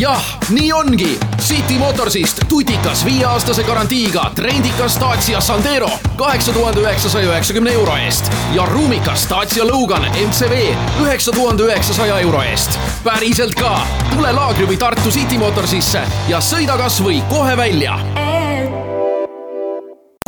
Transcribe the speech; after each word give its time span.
jah, 0.00 0.38
nii 0.48 0.72
ongi. 0.72 1.18
City 1.40 1.78
Motorsist 1.78 2.40
tutikas 2.48 3.04
viieaastase 3.04 3.62
garantiiga 3.62 4.30
trendikas 4.34 5.00
Dacia 5.00 5.40
Sandero 5.40 5.90
kaheksa 6.16 6.52
tuhande 6.52 6.80
üheksasaja 6.80 7.28
üheksakümne 7.28 7.72
euro 7.72 7.96
eest 7.96 8.32
ja 8.54 8.66
ruumikas 8.66 9.26
Dacia 9.30 9.66
Logan 9.66 10.02
MCV 10.02 10.74
üheksa 11.02 11.32
tuhande 11.32 11.62
üheksasaja 11.62 12.18
euro 12.18 12.42
eest. 12.42 12.78
päriselt 13.04 13.54
ka, 13.54 13.86
tule 14.14 14.32
Laagri 14.32 14.66
või 14.66 14.76
Tartu 14.76 15.10
City 15.10 15.38
Motorsisse 15.38 16.02
ja 16.28 16.40
sõida 16.40 16.78
kasvõi 16.78 17.22
kohe 17.30 17.56
välja 17.56 17.98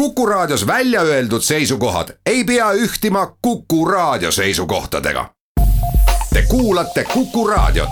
Kuku 0.00 0.26
Raadios 0.26 0.66
välja 0.66 1.00
öeldud 1.00 1.42
seisukohad 1.42 2.08
ei 2.26 2.44
pea 2.44 2.72
ühtima 2.72 3.26
Kuku 3.42 3.84
Raadio 3.84 4.32
seisukohtadega. 4.32 5.30
Te 6.32 6.42
kuulate 6.42 7.04
Kuku 7.04 7.46
Raadiot. 7.46 7.88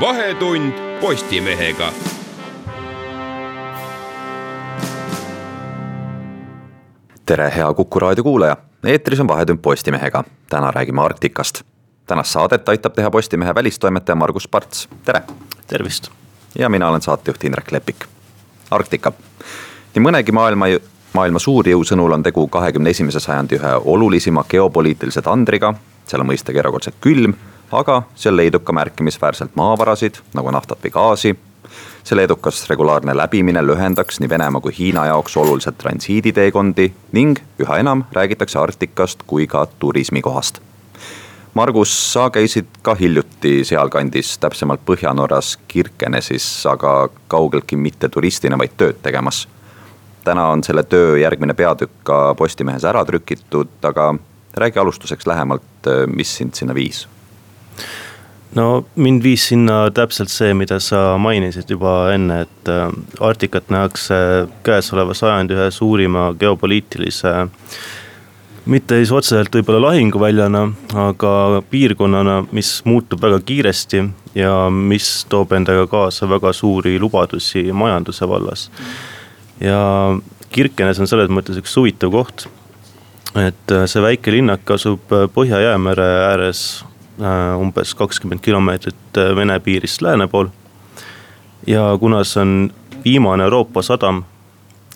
Vahetund 0.00 0.72
Postimehega 1.00 1.92
tere, 7.26 7.52
hea 7.56 7.74
Kuku 7.74 8.00
raadio 8.00 8.24
kuulaja, 8.24 8.56
eetris 8.84 9.20
on 9.20 9.28
Vahetund 9.28 9.58
Postimehega. 9.58 10.24
täna 10.48 10.70
räägime 10.70 11.02
Arktikast. 11.02 11.62
tänast 12.06 12.30
saadet 12.30 12.68
aitab 12.68 12.94
teha 12.94 13.10
Postimehe 13.10 13.54
välistoimetaja 13.54 14.16
Margus 14.16 14.48
Parts, 14.48 14.88
tere. 15.04 15.22
tervist. 15.66 16.08
ja 16.58 16.68
mina 16.68 16.88
olen 16.88 17.02
saatejuht 17.02 17.44
Indrek 17.44 17.72
Lepik. 17.72 18.04
Arktika, 18.70 19.12
nii 19.94 20.04
mõnegi 20.04 20.32
maailma, 20.32 20.66
maailma 21.12 21.38
suurjõu 21.38 21.84
sõnul 21.84 22.12
on 22.12 22.22
tegu 22.22 22.48
kahekümne 22.48 22.90
esimese 22.90 23.20
sajandi 23.20 23.56
ühe 23.56 23.74
olulisima 23.84 24.44
geopoliitilise 24.48 25.22
tandriga. 25.22 25.74
seal 26.06 26.20
on 26.20 26.26
mõistagi 26.32 26.58
erakordselt 26.58 26.96
külm, 27.00 27.34
aga 27.72 28.02
seal 28.14 28.36
leidub 28.36 28.64
ka 28.64 28.72
märkimisväärselt 28.72 29.54
maavarasid 29.58 30.18
nagu 30.34 30.50
naftat 30.50 30.82
või 30.84 30.94
gaasi 30.94 31.36
selle 32.04 32.24
edukas 32.24 32.64
regulaarne 32.70 33.14
läbimine 33.16 33.62
lühendaks 33.62 34.20
nii 34.20 34.28
Venemaa 34.28 34.60
kui 34.60 34.72
Hiina 34.78 35.06
jaoks 35.06 35.36
oluliselt 35.36 35.78
transiiditeekondi 35.78 36.92
ning 37.12 37.38
üha 37.60 37.78
enam 37.78 38.04
räägitakse 38.12 38.58
Arktikast 38.58 39.22
kui 39.26 39.46
ka 39.46 39.66
turismikohast. 39.78 40.60
Margus, 41.54 42.12
sa 42.12 42.30
käisid 42.30 42.66
ka 42.82 42.94
hiljuti 42.94 43.64
sealkandis, 43.66 44.36
täpsemalt 44.38 44.84
Põhja-Norras 44.86 45.56
Kirkenesis, 45.68 46.46
aga 46.66 47.08
kaugeltki 47.28 47.76
mitte 47.76 48.08
turistina, 48.08 48.58
vaid 48.58 48.76
tööd 48.76 49.02
tegemas. 49.02 49.48
täna 50.24 50.48
on 50.52 50.62
selle 50.64 50.82
töö 50.82 51.18
järgmine 51.18 51.54
peatükk 51.54 52.04
ka 52.04 52.34
Postimehes 52.34 52.84
ära 52.84 53.04
trükitud, 53.04 53.68
aga 53.82 54.14
räägi 54.54 54.78
alustuseks 54.78 55.26
lähemalt, 55.26 55.90
mis 56.06 56.36
sind 56.36 56.54
sinna 56.54 56.74
viis 56.74 57.08
no 58.54 58.84
mind 58.96 59.22
viis 59.22 59.46
sinna 59.50 59.84
täpselt 59.94 60.32
see, 60.32 60.54
mida 60.56 60.80
sa 60.82 61.14
mainisid 61.20 61.70
juba 61.70 62.10
enne, 62.14 62.42
et 62.46 62.70
äh, 62.70 62.88
Arktikat 63.22 63.70
nähakse 63.70 64.16
käesoleva 64.66 65.14
sajandi 65.14 65.56
ühe 65.56 65.70
suurima 65.74 66.30
geopoliitilise. 66.38 67.34
mitte 68.70 68.98
siis 69.00 69.10
otseselt 69.12 69.54
võib-olla 69.54 69.80
lahinguväljana, 69.88 70.66
aga 71.08 71.62
piirkonnana, 71.70 72.44
mis 72.52 72.82
muutub 72.84 73.22
väga 73.22 73.40
kiiresti 73.46 74.02
ja 74.34 74.68
mis 74.70 75.24
toob 75.28 75.52
endaga 75.56 75.86
kaasa 75.90 76.28
väga 76.28 76.52
suuri 76.52 76.98
lubadusi 77.00 77.72
majanduse 77.72 78.28
vallas. 78.28 78.70
ja 79.60 80.18
Kirkenes 80.50 80.98
on 80.98 81.06
selles 81.06 81.30
mõttes 81.30 81.58
üks 81.62 81.76
huvitav 81.78 82.10
koht. 82.10 82.48
et 83.38 83.72
äh, 83.72 83.86
see 83.86 84.02
väike 84.02 84.30
linnak 84.34 84.70
asub 84.70 85.00
Põhja-Jäämere 85.34 86.12
ääres 86.26 86.82
Äh, 86.82 86.99
umbes 87.60 87.94
kakskümmend 87.94 88.40
kilomeetrit 88.40 89.18
äh, 89.18 89.36
Vene 89.36 89.60
piirist 89.60 90.02
lääne 90.02 90.28
pool. 90.28 90.48
ja 91.66 91.96
kuna 92.00 92.24
see 92.24 92.40
on 92.40 92.72
viimane 93.04 93.44
Euroopa 93.44 93.82
sadam, 93.82 94.24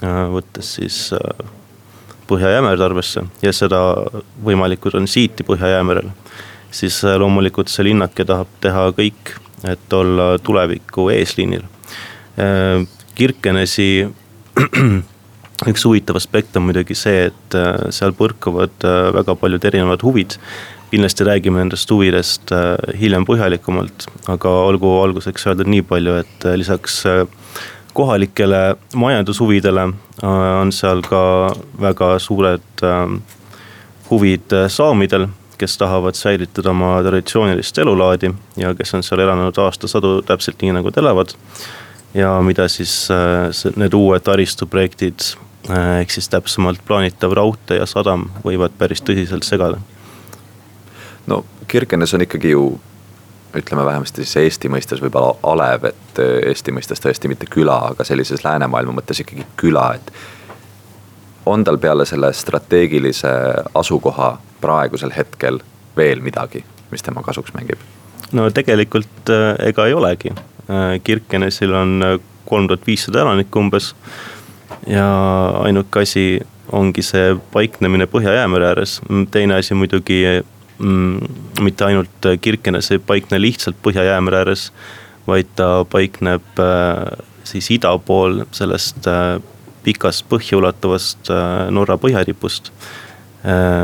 äh, 0.03 0.25
võttes 0.33 0.75
siis 0.79 1.13
Põhja-Jäämerd 2.25 2.81
arvesse 2.81 3.27
ja 3.43 3.53
seda 3.53 3.79
võimalikku 4.45 4.91
transiiti 4.91 5.45
Põhja-Jäämerel. 5.45 6.09
siis 6.71 7.03
loomulikult 7.05 7.69
see 7.69 7.85
linnake 7.85 8.25
tahab 8.25 8.49
teha 8.61 8.89
kõik, 8.97 9.37
et 9.69 9.93
olla 9.93 10.39
tuleviku 10.43 11.09
eesliinil. 11.13 11.63
Kirkenesi 13.15 14.09
üks 15.71 15.85
huvitav 15.87 16.17
aspekt 16.17 16.57
on 16.57 16.65
muidugi 16.67 16.97
see, 16.99 17.29
et 17.29 17.57
seal 17.95 18.17
põrkuvad 18.19 18.89
väga 19.15 19.37
paljud 19.39 19.69
erinevad 19.71 20.03
huvid 20.03 20.35
kindlasti 20.95 21.25
räägime 21.25 21.59
nendest 21.59 21.91
huvidest 21.91 22.53
äh, 22.55 22.77
hiljem 23.01 23.27
põhjalikumalt, 23.27 24.07
aga 24.31 24.51
olgu 24.69 24.93
alguseks 25.03 25.49
öeldud 25.51 25.71
nii 25.73 25.83
palju, 25.89 26.19
et 26.23 26.47
äh, 26.47 26.55
lisaks 26.61 27.01
äh, 27.11 27.25
kohalikele 27.95 28.77
majandushuvidele 28.99 29.85
on 30.27 30.73
seal 30.75 31.03
ka 31.07 31.21
väga 31.79 32.09
suured 32.19 32.83
huvid 34.09 34.55
saamidel, 34.67 35.29
kes 35.59 35.79
tahavad 35.79 36.19
säilitada 36.19 36.73
oma 36.73 36.97
traditsioonilist 37.07 37.79
elulaadi 37.79 38.33
ja 38.59 38.75
kes 38.75 38.97
on 38.99 39.07
seal 39.07 39.23
elanud 39.23 39.63
aastasadu 39.63 40.17
täpselt 40.27 40.63
nii, 40.63 40.75
nagu 40.75 40.91
nad 40.91 40.99
elavad. 41.05 41.37
ja 42.15 42.35
mida 42.43 42.67
siis 42.69 43.09
need 43.77 43.95
uued 43.95 44.27
taristuprojektid 44.27 45.31
ehk 46.01 46.11
siis 46.11 46.29
täpsemalt 46.35 46.83
plaanitav 46.87 47.33
raudtee 47.39 47.79
ja 47.79 47.87
sadam 47.87 48.27
võivad 48.43 48.75
päris 48.79 49.07
tõsiselt 49.07 49.47
segada 49.47 49.79
no 51.27 51.45
Kirkenes 51.69 52.15
on 52.15 52.21
ikkagi 52.21 52.51
ju 52.51 52.81
ütleme 53.57 53.85
vähemasti 53.85 54.25
siis 54.25 54.37
Eesti 54.37 54.69
mõistes 54.69 55.03
võib-olla 55.03 55.37
alev, 55.43 55.85
et 55.91 56.21
äh, 56.23 56.49
Eesti 56.51 56.75
mõistes 56.75 57.03
tõesti 57.03 57.31
mitte 57.31 57.47
küla, 57.51 57.77
aga 57.93 58.05
sellises 58.05 58.45
läänemaailma 58.45 58.99
mõttes 58.99 59.21
ikkagi 59.23 59.47
küla, 59.61 59.95
et. 59.95 60.13
on 61.47 61.65
tal 61.65 61.79
peale 61.79 62.07
selle 62.09 62.33
strateegilise 62.33 63.31
asukoha 63.75 64.39
praegusel 64.61 65.13
hetkel 65.17 65.61
veel 65.97 66.21
midagi, 66.21 66.65
mis 66.91 67.03
tema 67.03 67.23
kasuks 67.23 67.55
mängib? 67.55 67.79
no 68.33 68.51
tegelikult 68.51 69.31
äh, 69.31 69.55
ega 69.69 69.87
ei 69.87 69.95
olegi, 69.95 70.33
äh, 70.35 71.01
Kirkenesil 71.05 71.75
on 71.75 72.21
kolm 72.45 72.69
tuhat 72.69 72.87
viissada 72.87 73.21
elanikku 73.21 73.59
umbes. 73.59 73.95
ja 74.87 75.07
ainuke 75.63 76.01
asi 76.01 76.41
ongi 76.73 77.03
see 77.03 77.37
paiknemine 77.53 78.07
Põhja-Jäämere 78.11 78.67
ääres, 78.73 79.01
teine 79.31 79.55
asi 79.55 79.75
muidugi 79.75 80.43
mitte 80.79 81.85
ainult 81.85 82.29
Kirkenes 82.41 82.91
ei 82.91 82.99
paikne 82.99 83.39
lihtsalt 83.41 83.77
Põhja-Jäämere 83.83 84.43
ääres, 84.43 84.69
vaid 85.27 85.53
ta 85.57 85.85
paikneb 85.91 86.61
äh, 86.61 87.25
siis 87.47 87.71
ida 87.75 87.93
pool 87.99 88.43
sellest 88.55 89.07
äh, 89.09 89.39
pikast 89.85 90.27
põhja 90.31 90.59
ulatuvast 90.59 91.31
äh, 91.31 91.71
Norra 91.71 91.99
põhjaripust. 92.01 92.73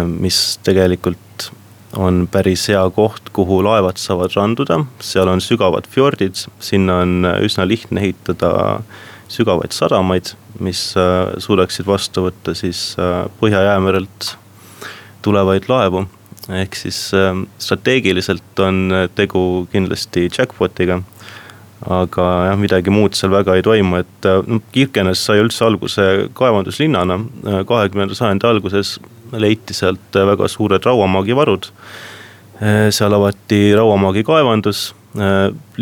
mis 0.08 0.36
tegelikult 0.64 1.50
on 1.92 2.22
päris 2.32 2.62
hea 2.72 2.80
koht, 2.96 3.26
kuhu 3.36 3.58
laevad 3.60 3.98
saavad 4.00 4.32
randuda, 4.32 4.78
seal 5.04 5.28
on 5.28 5.42
sügavad 5.44 5.84
fjordid, 5.84 6.46
sinna 6.64 7.02
on 7.02 7.28
üsna 7.44 7.66
lihtne 7.68 8.00
ehitada 8.00 8.80
sügavaid 9.28 9.76
sadamaid, 9.76 10.32
mis 10.64 10.94
suudaksid 11.44 11.84
vastu 11.84 12.24
võtta 12.30 12.54
siis 12.56 12.94
Põhja-Jäämerelt 13.42 14.30
tulevaid 15.20 15.68
laevu 15.68 16.06
ehk 16.56 16.76
siis 16.78 16.98
ähm, 17.14 17.44
strateegiliselt 17.58 18.58
on 18.64 18.92
tegu 19.14 19.66
kindlasti 19.72 20.28
jackpot'iga. 20.28 21.00
aga 21.80 22.24
jah, 22.44 22.58
midagi 22.60 22.92
muud 22.92 23.16
seal 23.16 23.32
väga 23.32 23.54
ei 23.56 23.62
toimu, 23.64 24.02
et 24.02 24.26
noh, 24.46 24.60
Kirkenes 24.72 25.22
sai 25.24 25.40
üldse 25.40 25.64
alguse 25.64 26.06
kaevanduslinnana. 26.36 27.16
Äh, 27.46 27.60
kahekümnenda 27.66 28.16
sajandi 28.16 28.46
alguses 28.46 28.98
leiti 29.32 29.74
sealt 29.74 30.12
väga 30.12 30.48
suured 30.48 30.84
rauamaagivarud. 30.84 31.70
Äh, 32.60 32.88
seal 32.92 33.16
avati 33.16 33.70
rauamaagi 33.76 34.24
kaevandus, 34.28 34.90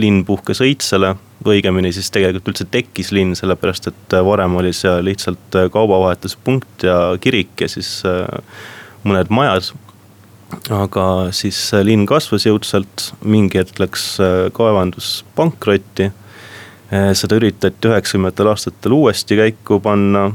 linn 0.01 0.23
puhkes 0.25 0.63
õitsele 0.65 1.11
või 1.45 1.59
õigemini 1.59 1.91
siis 1.93 2.07
tegelikult 2.09 2.47
üldse 2.49 2.65
tekkis 2.73 3.11
linn, 3.13 3.35
sellepärast 3.37 3.91
et 3.91 4.15
varem 4.25 4.55
oli 4.57 4.71
seal 4.73 5.03
lihtsalt 5.05 5.59
kaubavahetuspunkt 5.75 6.87
ja 6.89 6.97
kirik 7.21 7.61
ja 7.61 7.69
siis 7.69 7.91
mõned 9.05 9.29
majad 9.29 9.69
aga 10.73 11.05
siis 11.37 11.59
linn 11.85 12.07
kasvas 12.09 12.47
jõudsalt, 12.49 13.11
mingi 13.27 13.61
hetk 13.61 13.81
läks 13.83 14.05
äh, 14.23 14.49
kaevandus 14.57 15.23
pankrotti. 15.37 16.11
Äh, 16.89 17.11
seda 17.19 17.39
üritati 17.41 17.91
üheksakümnendatel 17.91 18.53
aastatel 18.53 18.97
uuesti 18.97 19.39
käiku 19.39 19.81
panna, 19.85 20.31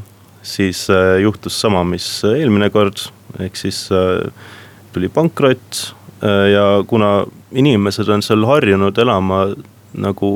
siis 0.45 0.86
äh, 0.94 1.18
juhtus 1.24 1.57
sama, 1.62 1.83
mis 1.88 2.07
eelmine 2.30 2.69
kord, 2.74 3.07
ehk 3.42 3.57
siis 3.57 3.88
tuli 4.94 5.10
pankrott. 5.10 5.94
ja 6.24 6.83
kuna 6.88 7.25
inimesed 7.51 8.07
on 8.07 8.21
seal 8.24 8.45
harjunud 8.48 8.98
elama 9.01 9.39
nagu 10.00 10.30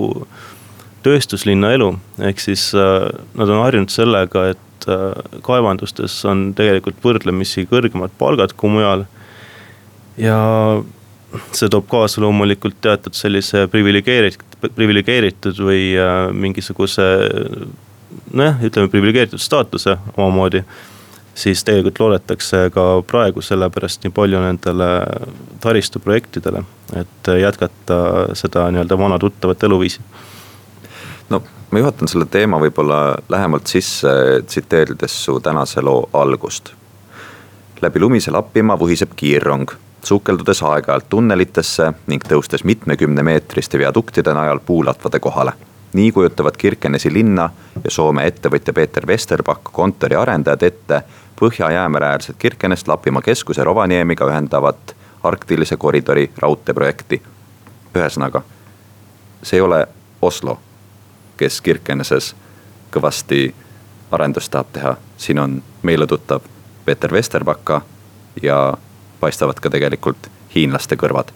tööstuslinna 1.05 1.69
elu, 1.77 1.93
ehk 2.27 2.41
siis 2.43 2.73
nad 2.75 3.47
on 3.47 3.61
harjunud 3.61 3.93
sellega, 3.93 4.49
et 4.51 4.87
kaevandustes 5.47 6.17
on 6.27 6.49
tegelikult 6.57 6.99
võrdlemisi 7.05 7.63
kõrgemad 7.71 8.11
palgad 8.19 8.57
kui 8.59 8.73
mujal. 8.73 9.05
Ja 10.17 10.37
see 11.51 11.69
toob 11.69 11.87
kaasa 11.91 12.21
loomulikult 12.21 12.77
teatud 12.81 13.13
sellise 13.13 13.67
priviligeeritud, 13.71 14.59
priviligeeritud 14.75 15.59
või 15.59 15.81
mingisuguse 16.33 17.07
nojah, 18.33 18.61
ütleme 18.63 18.89
priviligeeritud 18.89 19.41
staatuse 19.43 19.97
omamoodi 20.15 20.63
siis 21.37 21.63
tegelikult 21.63 21.99
loodetakse 21.99 22.69
ka 22.73 22.85
praegu 23.07 23.41
sellepärast 23.45 24.03
nii 24.03 24.13
palju 24.13 24.39
nendele 24.41 24.87
taristuprojektidele, 25.61 26.63
et 26.97 27.29
jätkata 27.41 27.99
seda 28.37 28.65
nii-öelda 28.73 28.97
vana 28.97 29.19
tuttavat 29.19 29.63
eluviisi. 29.63 30.01
no 31.29 31.43
ma 31.71 31.79
juhatan 31.79 32.07
selle 32.07 32.25
teema 32.25 32.59
võib-olla 32.59 33.17
lähemalt 33.29 33.67
sisse, 33.67 34.09
tsiteerides 34.47 35.23
su 35.25 35.39
tänase 35.39 35.81
loo 35.81 36.09
algust. 36.13 36.73
läbi 37.81 37.99
lumise 37.99 38.31
Lapimaa 38.31 38.79
vuhiseb 38.79 39.11
kiirrong, 39.15 39.71
sukeldudes 40.07 40.63
aeg-ajalt 40.63 41.09
tunnelitesse 41.09 41.91
ning 42.07 42.23
tõustes 42.23 42.63
mitmekümnemeetriste 42.63 43.79
viaduktide 43.81 44.33
najal 44.33 44.59
puulatvade 44.65 45.19
kohale 45.19 45.53
nii 45.93 46.11
kujutavad 46.11 46.57
Kirkenesi 46.57 47.13
linna 47.13 47.49
ja 47.83 47.91
Soome 47.91 48.27
ettevõtja 48.27 48.73
Peeter 48.73 49.07
Vesterbakk 49.07 49.71
kontori 49.71 50.15
arendajad 50.15 50.63
ette 50.63 51.01
Põhja-Jäämere 51.41 52.05
äärset 52.05 52.35
Kirkenest 52.39 52.87
Lapimaa 52.87 53.21
keskuse 53.21 53.63
Rovaniemiga 53.63 54.25
ühendavat 54.25 54.95
arktilise 55.23 55.77
koridori 55.77 56.31
raudteeprojekti. 56.37 57.21
ühesõnaga, 57.95 58.41
see 59.43 59.57
ei 59.57 59.61
ole 59.61 59.87
Oslo, 60.21 60.59
kes 61.37 61.61
Kirkeneses 61.61 62.35
kõvasti 62.91 63.53
arendust 64.11 64.51
tahab 64.51 64.67
teha, 64.73 64.95
siin 65.17 65.39
on 65.39 65.63
meile 65.81 66.07
tuttav 66.07 66.41
Peeter 66.85 67.11
Vesterbakka 67.11 67.81
ja 68.41 68.77
paistavad 69.19 69.59
ka 69.61 69.71
tegelikult 69.73 70.29
hiinlaste 70.55 70.97
kõrvad. 70.99 71.31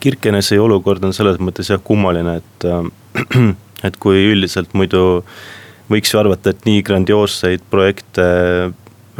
Kirkenesi 0.00 0.58
olukord 0.58 1.04
on 1.04 1.12
selles 1.16 1.40
mõttes 1.42 1.68
jah 1.70 1.80
kummaline, 1.84 2.38
et, 2.40 2.68
äh, 2.68 3.50
et 3.86 3.98
kui 4.00 4.22
üldiselt 4.30 4.72
muidu 4.74 5.22
võiks 5.90 6.14
ju 6.14 6.20
arvata, 6.20 6.54
et 6.54 6.64
nii 6.68 6.84
grandioosseid 6.86 7.66
projekte 7.70 8.24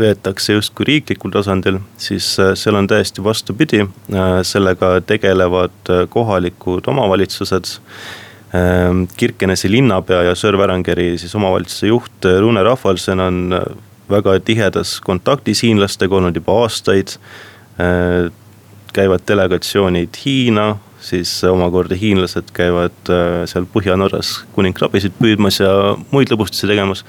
veetakse 0.01 0.55
justkui 0.55 0.87
riiklikul 0.89 1.35
tasandil, 1.35 1.83
siis 2.01 2.33
äh, 2.41 2.55
seal 2.57 2.79
on 2.81 2.89
täiesti 2.89 3.25
vastupidi. 3.25 3.85
Äh, 3.85 4.41
sellega 4.47 4.97
tegelevad 5.07 5.95
kohalikud 6.09 6.89
omavalitsused. 6.89 7.77
Kirkenesi 9.17 9.69
linnapea 9.71 10.25
ja 10.27 10.33
Sör-Värangeri 10.35 11.13
siis 11.23 11.37
omavalitsuse 11.39 11.87
juht 11.87 12.27
Rune 12.43 12.65
Rahvalsen 12.67 13.21
on 13.23 13.37
väga 14.11 14.39
tihedas 14.45 14.99
kontaktis 15.01 15.63
hiinlastega 15.63 16.17
olnud 16.17 16.37
juba 16.37 16.63
aastaid. 16.63 17.19
käivad 18.93 19.23
delegatsioonid 19.29 20.17
Hiina, 20.25 20.77
siis 21.01 21.33
omakorda 21.45 21.97
hiinlased 21.99 22.53
käivad 22.57 23.11
äh, 23.11 23.43
seal 23.49 23.67
Põhja-Norras 23.73 24.41
kuningkrabisid 24.55 25.17
püüdmas 25.21 25.61
ja 25.63 25.71
muid 26.13 26.33
lõbustusi 26.33 26.69
tegemas. 26.71 27.05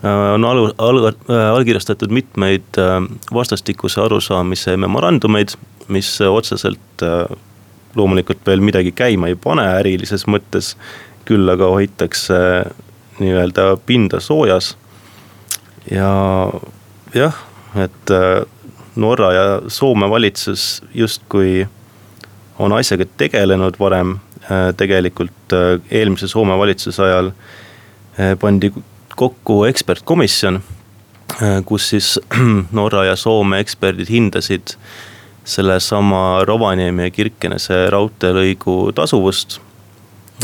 Äh, 0.00 0.24
on 0.36 0.46
alu, 0.48 0.70
äh, 0.78 1.44
allkirjastatud 1.52 2.12
mitmeid 2.14 2.80
vastastikuse 3.34 4.00
arusaamise 4.06 4.76
memorandumeid, 4.80 5.54
mis 5.92 6.12
otseselt 6.24 7.04
loomulikult 7.98 8.44
veel 8.46 8.62
midagi 8.62 8.92
käima 8.94 9.30
ei 9.30 9.36
pane 9.36 9.66
ärilises 9.80 10.26
mõttes. 10.30 10.76
küll 11.30 11.46
aga 11.52 11.66
hoitakse 11.70 12.34
nii-öelda 13.20 13.76
pinda 13.86 14.18
soojas. 14.20 14.72
Ja 15.90 16.10
jah, 17.14 17.36
et 17.76 18.12
Norra 18.96 19.32
ja 19.32 19.44
Soome 19.68 20.10
valitsus 20.10 20.82
justkui 20.94 21.68
on 22.58 22.72
asjaga 22.72 23.06
tegelenud 23.16 23.78
varem. 23.80 24.18
Äh, 24.50 24.74
tegelikult 24.76 25.52
äh, 25.52 25.80
eelmise 25.90 26.28
Soome 26.28 26.56
valitsuse 26.58 27.02
ajal 27.04 27.30
äh, 27.30 28.32
pandi 28.40 28.72
kokku 29.16 29.64
ekspertkomisjon, 29.68 30.62
kus 31.68 31.88
siis 31.92 32.14
Norra 32.78 33.04
ja 33.04 33.16
Soome 33.16 33.60
eksperdid 33.60 34.08
hindasid 34.10 34.72
sellesama 35.44 36.40
Rovaniemi 36.48 37.04
ja 37.04 37.12
Kirkenese 37.12 37.82
raudteelõigu 37.92 38.94
tasuvust. 38.96 39.58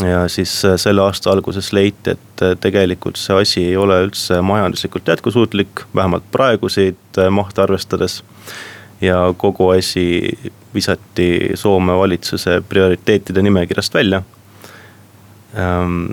Ja 0.05 0.27
siis 0.29 0.51
selle 0.75 1.01
aasta 1.01 1.31
alguses 1.31 1.71
leiti, 1.73 2.13
et 2.13 2.43
tegelikult 2.61 3.17
see 3.17 3.37
asi 3.41 3.63
ei 3.71 3.77
ole 3.77 3.97
üldse 4.05 4.41
majanduslikult 4.45 5.07
jätkusuutlik, 5.07 5.85
vähemalt 5.95 6.27
praeguseid 6.31 7.21
mahte 7.33 7.63
arvestades 7.63 8.21
ja 9.01 9.33
kogu 9.37 9.69
asi 9.69 10.37
visati 10.73 11.49
Soome 11.55 11.97
valitsuse 11.97 12.61
prioriteetide 12.69 13.41
nimekirjast 13.41 13.93
välja. 13.93 14.21
Ehm, 15.57 16.05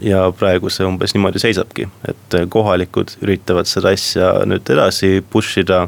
ja 0.00 0.32
praegu 0.32 0.70
see 0.72 0.86
umbes 0.88 1.14
niimoodi 1.14 1.40
seisabki, 1.42 1.88
et 2.08 2.36
kohalikud 2.48 3.16
üritavad 3.24 3.68
seda 3.68 3.92
asja 3.94 4.32
nüüd 4.48 4.68
edasi 4.72 5.20
push 5.30 5.60
ida. 5.60 5.86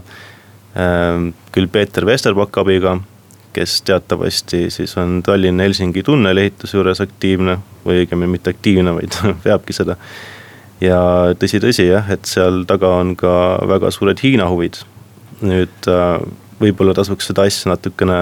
Ehm, 0.76 1.32
küll 1.52 1.69
Peeter 1.72 2.06
Vesterbak 2.08 2.56
abiga, 2.60 2.98
kes 3.52 3.82
teatavasti 3.88 4.70
siis 4.70 4.96
on 5.00 5.22
Tallinna-Helsingi 5.22 6.02
tunneli 6.02 6.46
ehituse 6.46 6.76
juures 6.76 7.00
aktiivne 7.04 7.58
või 7.84 8.02
õigemini 8.02 8.37
mitte 8.37 8.52
aktiivne, 8.54 8.94
vaid 8.96 9.19
veabki 9.46 9.76
seda. 9.76 9.96
ja 10.81 10.99
tõsi-tõsi 11.38 11.88
jah, 11.88 12.10
et 12.10 12.25
seal 12.28 12.64
taga 12.69 12.94
on 13.02 13.14
ka 13.16 13.34
väga 13.69 13.90
suured 13.90 14.22
Hiina 14.22 14.49
huvid. 14.50 14.82
nüüd 15.43 15.88
äh, 15.90 16.19
võib-olla 16.60 16.94
tasuks 16.94 17.26
seda 17.26 17.46
asja 17.49 17.72
natukene, 17.72 18.19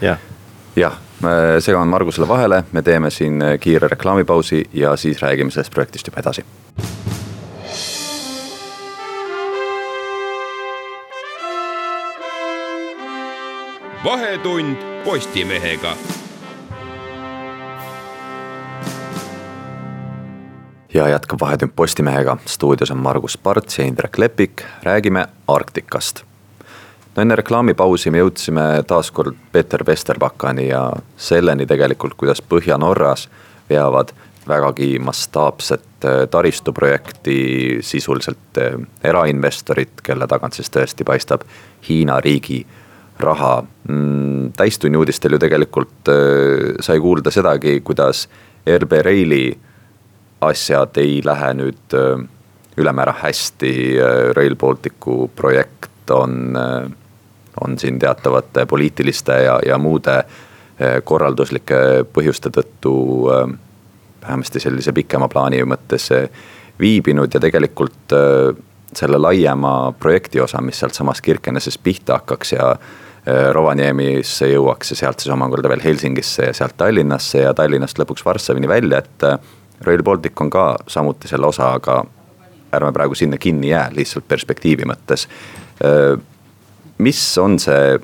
jah. 0.00 0.20
jah, 0.76 1.00
segan 1.60 1.88
Margusele 1.90 2.28
vahele, 2.28 2.62
me 2.72 2.82
teeme 2.82 3.10
siin 3.10 3.42
kiire 3.60 3.88
reklaamipausi 3.88 4.64
ja 4.72 4.96
siis 4.96 5.22
räägime 5.22 5.50
sellest 5.50 5.74
projektist 5.74 6.06
juba 6.06 6.22
edasi. 6.22 6.44
Vahetund 14.04 14.76
Postimehega. 15.04 15.96
Ja 20.94 21.08
jätkab 21.08 21.40
Vahetund 21.40 21.72
Postimehega, 21.76 22.36
stuudios 22.46 22.90
on 22.90 22.98
Margus 22.98 23.38
Parts 23.38 23.78
ja 23.78 23.84
Indrek 23.84 24.18
Lepik, 24.18 24.62
räägime 24.82 25.26
Arktikast. 25.48 26.22
No 27.16 27.22
enne 27.22 27.36
reklaamipausi 27.36 28.10
me 28.10 28.20
jõudsime 28.20 28.66
taas 28.86 29.10
kord 29.10 29.40
Peeter 29.52 29.86
Vesterbakani 29.86 30.68
ja 30.68 30.92
selleni 31.16 31.66
tegelikult, 31.66 32.14
kuidas 32.14 32.42
Põhja-Norras 32.42 33.28
veavad 33.70 34.12
vägagi 34.48 34.98
mastaapset 34.98 36.04
äh, 36.04 36.28
taristuprojekti 36.30 37.78
sisuliselt 37.80 38.58
äh, 38.58 38.76
erainvestorid, 39.04 39.96
kelle 40.02 40.26
tagant 40.26 40.52
siis 40.52 40.68
tõesti 40.68 41.04
paistab 41.08 41.48
Hiina 41.88 42.20
riigi 42.20 42.66
raha. 43.20 43.62
Mm, 43.88 44.52
täistunni 44.56 44.98
uudistel 44.98 45.36
ju 45.36 45.38
tegelikult 45.42 46.08
äh, 46.08 46.74
sai 46.80 47.00
kuulda 47.00 47.30
sedagi, 47.30 47.80
kuidas 47.80 48.28
RB 48.78 49.00
Raili 49.04 49.46
asjad 50.44 50.96
ei 51.00 51.20
lähe 51.24 51.54
nüüd 51.56 51.94
ülemäära 52.76 53.14
hästi. 53.22 53.72
Rail 54.36 54.56
Balticu 54.56 55.30
projekt 55.36 56.10
on 56.10 56.56
on 57.60 57.78
siin 57.78 57.98
teatavate 57.98 58.66
poliitiliste 58.66 59.32
ja, 59.32 59.60
ja 59.66 59.78
muude 59.78 60.16
korralduslike 61.04 61.76
põhjuste 62.12 62.50
tõttu 62.50 62.94
vähemasti 64.22 64.60
sellise 64.60 64.92
pikema 64.92 65.28
plaani 65.30 65.62
mõttes 65.68 66.08
viibinud 66.80 67.34
ja 67.34 67.40
tegelikult 67.40 68.14
selle 68.94 69.18
laiema 69.18 69.92
projekti 69.98 70.40
osa, 70.40 70.60
mis 70.62 70.78
sealtsamast 70.78 71.22
Kirkenesest 71.22 71.82
pihta 71.82 72.18
hakkaks 72.18 72.52
ja 72.52 72.74
Rovaniemisse 73.24 74.50
jõuaks 74.50 74.92
ja 74.92 74.98
sealt 74.98 75.22
siis 75.22 75.32
omakorda 75.32 75.70
veel 75.72 75.80
Helsingisse 75.80 76.50
ja 76.50 76.56
sealt 76.56 76.76
Tallinnasse 76.76 77.40
ja 77.46 77.54
Tallinnast 77.56 77.98
lõpuks 77.98 78.24
Varssavini 78.26 78.68
välja, 78.68 79.00
et 79.00 79.84
Rail 79.86 80.02
Baltic 80.04 80.40
on 80.44 80.50
ka 80.52 80.66
samuti 80.86 81.30
selle 81.30 81.48
osa, 81.48 81.70
aga 81.78 82.02
ärme 82.74 82.92
praegu 82.92 83.16
sinna 83.16 83.38
kinni 83.40 83.70
jää, 83.70 83.88
lihtsalt 83.96 84.28
perspektiivi 84.28 84.84
mõttes 84.90 85.24
mis 86.98 87.38
on 87.38 87.58
see 87.58 87.98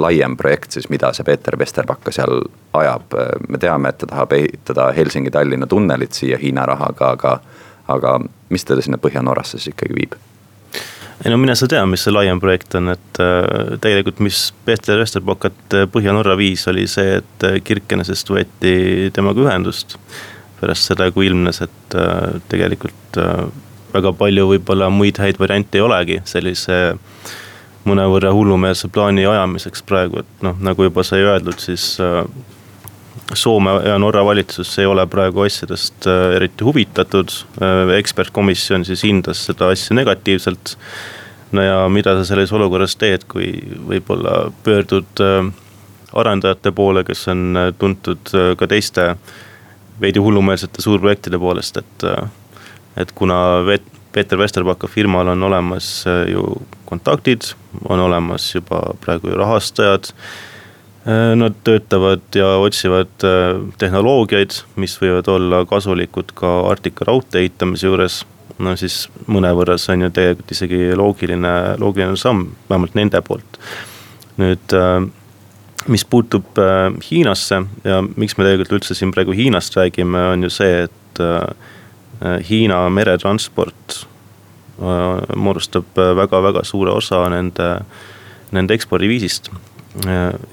laiem 0.00 0.36
projekt 0.36 0.72
siis, 0.76 0.88
mida 0.88 1.12
see 1.12 1.26
Peeter 1.26 1.58
Vesterbakka 1.58 2.12
seal 2.14 2.44
ajab, 2.78 3.16
me 3.48 3.58
teame, 3.60 3.90
et 3.90 3.98
ta 4.00 4.08
tahab 4.08 4.32
ehitada 4.36 4.90
Helsingi-Tallinna 4.96 5.68
tunnelit 5.68 6.16
siia 6.16 6.38
Hiina 6.40 6.64
rahaga, 6.70 7.10
aga, 7.16 7.34
aga 7.88 8.16
mis 8.48 8.64
teda 8.64 8.84
sinna 8.84 9.00
Põhja-Norrasse 9.02 9.58
siis 9.58 9.74
ikkagi 9.74 9.98
viib? 9.98 10.16
Ei 11.24 11.30
no 11.30 11.36
mine 11.36 11.54
sa 11.58 11.68
tea, 11.68 11.82
mis 11.88 12.04
see 12.06 12.14
laiem 12.14 12.40
projekt 12.40 12.74
on, 12.78 12.92
et 12.94 13.20
äh, 13.20 13.76
tegelikult, 13.82 14.22
mis 14.24 14.42
Peeter 14.64 15.00
Vesterbakat 15.00 15.76
äh, 15.76 15.86
Põhja-Norra 15.92 16.36
viis, 16.40 16.64
oli 16.70 16.86
see, 16.88 17.18
et 17.20 17.46
äh, 17.46 17.58
Kirkenesest 17.64 18.32
võeti 18.32 18.74
temaga 19.16 19.44
ühendust. 19.44 19.98
pärast 20.60 20.90
seda, 20.90 21.06
kui 21.08 21.24
ilmnes, 21.24 21.62
et 21.64 21.94
tegelikult 22.52 23.16
väga 23.94 24.10
palju 24.12 24.42
võib-olla 24.50 24.90
muid 24.92 25.16
häid 25.16 25.38
variante 25.40 25.78
ei 25.78 25.84
olegi 25.86 26.18
sellise 26.28 26.76
mõnevõrra 27.88 28.34
hullumeelse 28.36 28.90
plaani 28.92 29.24
ajamiseks 29.24 29.86
praegu, 29.88 30.20
et 30.20 30.44
noh, 30.44 30.58
nagu 30.60 30.84
juba 30.84 31.00
sai 31.00 31.24
öeldud, 31.24 31.56
siis 31.64 31.94
Soome 33.34 33.70
ja 33.86 33.98
Norra 33.98 34.24
valitsus 34.26 34.72
ei 34.78 34.86
ole 34.86 35.04
praegu 35.10 35.44
asjadest 35.44 36.06
äh, 36.10 36.34
eriti 36.36 36.64
huvitatud. 36.66 37.30
Äh, 37.62 37.92
ekspertkomisjon 37.98 38.84
siis 38.86 39.04
hindas 39.06 39.44
seda 39.46 39.70
asja 39.70 39.94
negatiivselt. 39.98 40.76
no 41.52 41.62
ja 41.62 41.88
mida 41.88 42.14
sa 42.18 42.24
selles 42.24 42.52
olukorras 42.52 42.96
teed, 42.96 43.24
kui 43.30 43.52
võib-olla 43.86 44.52
pöördud 44.64 45.22
äh, 45.22 45.52
arendajate 46.12 46.72
poole, 46.74 47.04
kes 47.06 47.28
on 47.30 47.58
tuntud 47.78 48.32
ka 48.58 48.66
teiste 48.66 49.14
veidi 50.00 50.18
hullumeelsete 50.18 50.82
suurprojektide 50.82 51.38
poolest, 51.38 51.76
et. 51.76 52.06
et 52.98 53.12
kuna 53.14 53.36
Peeter 54.12 54.38
Vesterbaka 54.38 54.88
firmal 54.90 55.28
on 55.30 55.42
olemas 55.46 56.02
ju 56.26 56.42
kontaktid, 56.84 57.52
on 57.88 58.00
olemas 58.00 58.48
juba 58.54 58.80
praegu 59.04 59.30
ju 59.30 59.36
rahastajad 59.38 60.10
nad 61.36 61.52
töötavad 61.64 62.20
ja 62.34 62.46
otsivad 62.60 63.24
äh, 63.24 63.54
tehnoloogiaid, 63.78 64.52
mis 64.76 64.98
võivad 65.00 65.28
olla 65.32 65.62
kasulikud 65.64 66.34
ka 66.36 66.50
Arktika 66.68 67.06
raudtee 67.08 67.46
ehitamise 67.46 67.86
juures. 67.86 68.24
no 68.60 68.74
siis 68.76 69.06
mõnevõrra 69.24 69.78
see 69.80 69.94
on 69.96 70.02
ju 70.04 70.10
tegelikult 70.12 70.50
isegi 70.52 70.80
loogiline, 70.96 71.52
loogiline 71.80 72.16
samm, 72.20 72.50
vähemalt 72.68 72.94
nende 72.94 73.22
poolt. 73.24 73.58
nüüd, 74.36 74.76
äh, 74.76 75.08
mis 75.88 76.04
puutub 76.04 76.60
Hiinasse 77.10 77.62
ja 77.84 78.02
miks 78.04 78.36
me 78.36 78.44
tegelikult 78.44 78.76
üldse 78.80 78.94
siin 78.94 79.10
praegu 79.10 79.32
Hiinast 79.32 79.76
räägime, 79.76 80.26
on 80.34 80.42
ju 80.44 80.50
see, 80.52 80.82
et 80.84 81.22
Hiina 82.48 82.82
meretransport 82.92 83.96
moodustab 85.36 85.96
väga-väga 85.96 86.62
suure 86.68 86.92
osa 86.92 87.22
nende, 87.32 87.70
nende 88.52 88.76
ekspordiviisist 88.76 89.48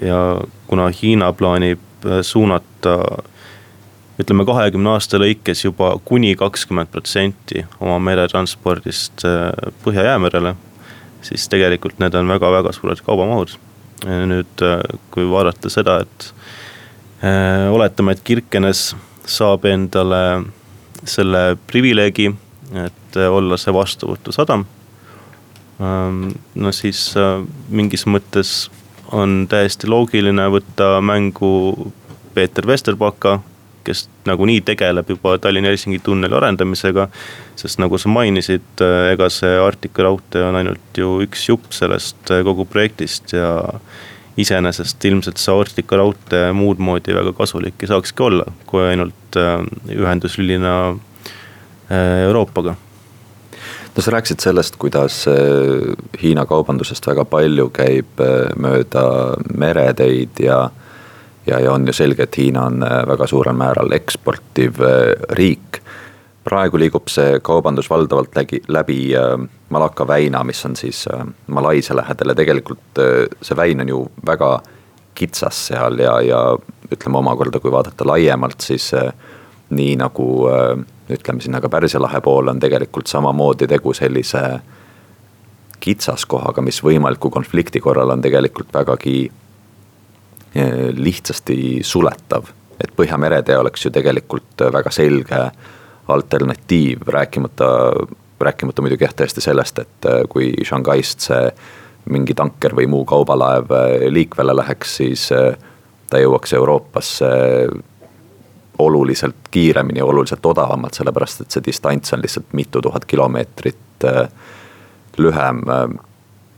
ja 0.00 0.40
kuna 0.66 0.88
Hiina 1.02 1.32
plaanib 1.32 1.78
äh, 2.06 2.20
suunata 2.22 2.98
ütleme 4.18 4.42
kahekümne 4.46 4.96
aasta 4.96 5.20
lõikes 5.22 5.62
juba 5.64 5.92
kuni 6.04 6.34
kakskümmend 6.36 6.90
protsenti 6.90 7.62
oma 7.80 7.98
meretranspordist 8.02 9.24
äh, 9.28 9.52
Põhja-Jäämerele. 9.84 10.56
siis 11.22 11.48
tegelikult 11.48 11.98
need 11.98 12.14
on 12.14 12.28
väga-väga 12.28 12.72
suured 12.72 13.00
kaubamahud. 13.06 13.56
nüüd, 14.04 14.62
äh, 14.62 14.82
kui 15.10 15.30
vaadata 15.30 15.70
seda, 15.70 16.00
et 16.00 16.34
oletame, 17.70 18.12
et 18.12 18.20
Kirkenes 18.22 18.94
saab 19.26 19.64
endale 19.66 20.44
selle 21.02 21.56
privileegi, 21.66 22.28
et 22.78 23.16
olla 23.16 23.56
see 23.58 23.74
vastuvõtusadam. 23.74 24.62
Ähm, 25.82 26.28
no 26.54 26.70
siis 26.72 27.10
mingis 27.70 28.06
mõttes 28.06 28.68
on 29.12 29.46
täiesti 29.48 29.88
loogiline 29.88 30.48
võtta 30.52 30.98
mängu 31.04 31.92
Peeter 32.34 32.66
Vesterbaka, 32.66 33.38
kes 33.84 34.08
nagunii 34.28 34.60
tegeleb 34.60 35.08
juba 35.10 35.38
Tallinna-Helsingi 35.38 35.98
tunneli 36.04 36.36
arendamisega. 36.36 37.08
sest 37.56 37.78
nagu 37.78 37.98
sa 37.98 38.08
mainisid, 38.08 38.82
ega 39.12 39.28
see 39.32 39.56
Arktika 39.58 40.02
raudtee 40.02 40.44
on 40.44 40.56
ainult 40.56 40.98
ju 40.98 41.18
üks 41.24 41.48
jupp 41.48 41.72
sellest 41.72 42.30
kogu 42.44 42.64
projektist 42.64 43.32
ja 43.32 43.62
iseenesest 44.36 45.04
ilmselt 45.04 45.40
see 45.42 45.54
Arktika 45.60 45.96
raudtee 45.96 46.52
muud 46.52 46.78
moodi 46.78 47.14
väga 47.14 47.32
kasulik 47.32 47.82
ei 47.82 47.90
saakski 47.90 48.22
olla, 48.22 48.44
kui 48.66 48.84
ainult 48.86 49.40
äh, 49.40 49.64
ühenduslülina 49.96 50.74
Euroopaga 52.26 52.76
no 53.98 54.02
sa 54.02 54.12
rääkisid 54.14 54.40
sellest, 54.40 54.76
kuidas 54.78 55.24
äh, 55.28 55.34
Hiina 56.22 56.44
kaubandusest 56.46 57.06
väga 57.06 57.24
palju 57.26 57.64
käib 57.74 58.20
äh, 58.22 58.52
mööda 58.54 59.02
mereteid 59.50 60.38
ja. 60.38 60.58
ja, 61.46 61.58
ja 61.58 61.72
on 61.72 61.86
ju 61.86 61.94
selge, 61.96 62.28
et 62.28 62.38
Hiina 62.38 62.68
on 62.70 62.84
äh, 62.86 63.00
väga 63.10 63.26
suurel 63.26 63.56
määral 63.58 63.90
eksportiv 63.96 64.78
riik. 65.34 65.80
praegu 66.44 66.78
liigub 66.78 67.10
see 67.10 67.40
kaubandus 67.44 67.90
valdavalt 67.90 68.36
läbi, 68.38 68.60
läbi 68.68 69.00
Malacca 69.68 70.06
väina, 70.08 70.44
mis 70.44 70.64
on 70.64 70.76
siis 70.76 71.02
Malaisia 71.46 71.96
lähedal 71.96 72.32
ja 72.32 72.34
tegelikult 72.34 73.00
see 73.42 73.56
väin 73.56 73.80
on 73.80 73.88
ju 73.88 73.98
väga 74.26 74.60
kitsas 75.14 75.66
seal 75.66 75.98
ja, 75.98 76.20
ja 76.20 76.40
ütleme 76.92 77.18
omakorda, 77.18 77.60
kui 77.60 77.74
vaadata 77.74 78.06
laiemalt, 78.06 78.60
siis 78.62 78.92
nii 79.70 79.96
nagu 80.00 80.28
ütleme 81.10 81.40
sinna 81.40 81.60
ka 81.60 81.68
Pärsia 81.68 82.00
lahe 82.00 82.20
poole 82.20 82.50
on 82.50 82.60
tegelikult 82.60 83.06
samamoodi 83.06 83.66
tegu 83.68 83.94
sellise 83.96 84.42
kitsaskohaga, 85.80 86.62
mis 86.62 86.80
võimaliku 86.84 87.30
konflikti 87.30 87.80
korral 87.80 88.10
on 88.12 88.22
tegelikult 88.22 88.72
vägagi 88.74 89.18
eh, 90.54 90.88
lihtsasti 90.94 91.80
suletav. 91.82 92.54
et 92.78 92.92
Põhjameretee 92.96 93.56
oleks 93.58 93.84
ju 93.84 93.90
tegelikult 93.90 94.62
väga 94.72 94.90
selge 94.94 95.38
alternatiiv, 96.08 97.02
rääkimata, 97.06 97.68
rääkimata 98.40 98.82
muidugi 98.82 99.04
jah, 99.04 99.14
tõesti 99.14 99.42
sellest, 99.42 99.78
et 99.78 100.08
eh, 100.10 100.22
kui 100.28 100.52
Shanghai'st 100.64 101.28
see 101.30 101.52
mingi 102.08 102.34
tanker 102.34 102.72
või 102.72 102.86
muu 102.88 103.04
kaubalaev 103.04 103.72
liikvele 104.08 104.54
läheks, 104.56 104.94
siis 104.96 105.26
ta 106.08 106.20
jõuaks 106.22 106.54
Euroopasse 106.56 107.28
oluliselt 108.78 109.36
kiiremini, 109.50 110.02
oluliselt 110.02 110.46
odavamalt, 110.46 110.94
sellepärast 110.94 111.40
et 111.40 111.50
see 111.50 111.64
distants 111.66 112.12
on 112.14 112.22
lihtsalt 112.22 112.52
mitu 112.52 112.82
tuhat 112.82 113.04
kilomeetrit 113.04 114.04
äh, 114.04 114.28
lühem. 115.18 115.62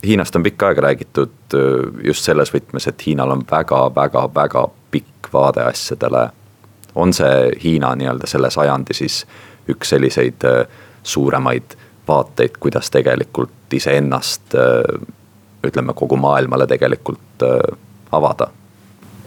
Hiinast 0.06 0.36
on 0.36 0.42
pikka 0.42 0.66
aega 0.66 0.80
räägitud 0.80 1.54
äh, 1.54 2.04
just 2.04 2.24
selles 2.24 2.52
võtmes, 2.54 2.88
et 2.88 3.06
Hiinal 3.06 3.32
on 3.32 3.44
väga-väga-väga 3.50 4.66
pikk 4.90 5.32
vaade 5.32 5.64
asjadele. 5.64 6.30
on 6.94 7.12
see 7.12 7.52
Hiina 7.64 7.94
nii-öelda 7.94 8.26
selle 8.26 8.50
sajandi 8.50 8.94
siis 8.94 9.24
üks 9.68 9.88
selliseid 9.88 10.44
äh, 10.44 10.66
suuremaid 11.02 11.76
vaateid, 12.08 12.58
kuidas 12.60 12.90
tegelikult 12.90 13.72
iseennast 13.72 14.54
ütleme 15.64 15.94
kogu 15.94 16.16
maailmale 16.16 16.66
tegelikult 16.66 17.44
avada? 18.12 18.48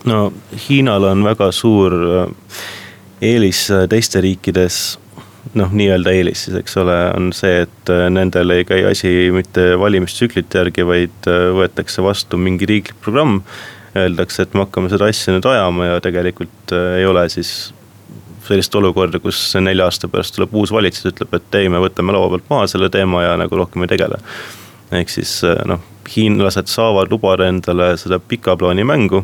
no 0.06 0.34
Hiinal 0.70 1.04
on 1.04 1.24
väga 1.24 1.52
suur 1.52 1.94
eelis 3.24 3.68
äh, 3.72 3.86
teiste 3.92 4.22
riikides 4.24 4.80
noh, 5.60 5.72
nii-öelda 5.76 6.14
eelis 6.16 6.46
siis, 6.48 6.58
eks 6.60 6.78
ole, 6.82 6.96
on 7.18 7.32
see, 7.36 7.64
et 7.66 7.92
äh, 7.92 8.08
nendel 8.14 8.56
ei 8.56 8.66
käi 8.68 8.84
asi 8.90 9.14
mitte 9.36 9.74
valimistsüklite 9.80 10.62
järgi, 10.62 10.88
vaid 10.88 11.30
äh, 11.32 11.48
võetakse 11.58 12.04
vastu 12.06 12.40
mingi 12.40 12.70
riiklik 12.70 13.00
programm. 13.04 13.42
Öeldakse, 13.94 14.42
et 14.42 14.56
me 14.58 14.64
hakkame 14.64 14.90
seda 14.90 15.06
asja 15.06 15.36
nüüd 15.36 15.46
ajama 15.46 15.86
ja 15.86 15.98
tegelikult 16.02 16.72
ei 16.74 17.04
ole 17.06 17.28
siis 17.30 17.70
sellist 18.42 18.74
olukorda, 18.76 19.20
kus 19.22 19.38
nelja 19.62 19.86
aasta 19.86 20.10
pärast 20.10 20.34
tuleb 20.34 20.56
uus 20.58 20.74
valitsus, 20.74 21.12
ütleb, 21.12 21.36
et 21.38 21.58
ei, 21.60 21.70
me 21.70 21.78
võtame 21.84 22.16
laua 22.16 22.32
pealt 22.32 22.50
maha 22.50 22.66
selle 22.72 22.90
teema 22.90 23.22
ja 23.22 23.36
nagu 23.38 23.60
rohkem 23.60 23.86
ei 23.86 23.92
tegele. 23.94 24.18
ehk 24.98 25.14
siis 25.14 25.36
noh, 25.70 25.86
hiinlased 26.10 26.74
saavad 26.74 27.14
lubada 27.14 27.46
endale 27.54 27.94
seda 28.02 28.18
pika 28.18 28.58
plaani 28.58 28.84
mängu 28.90 29.22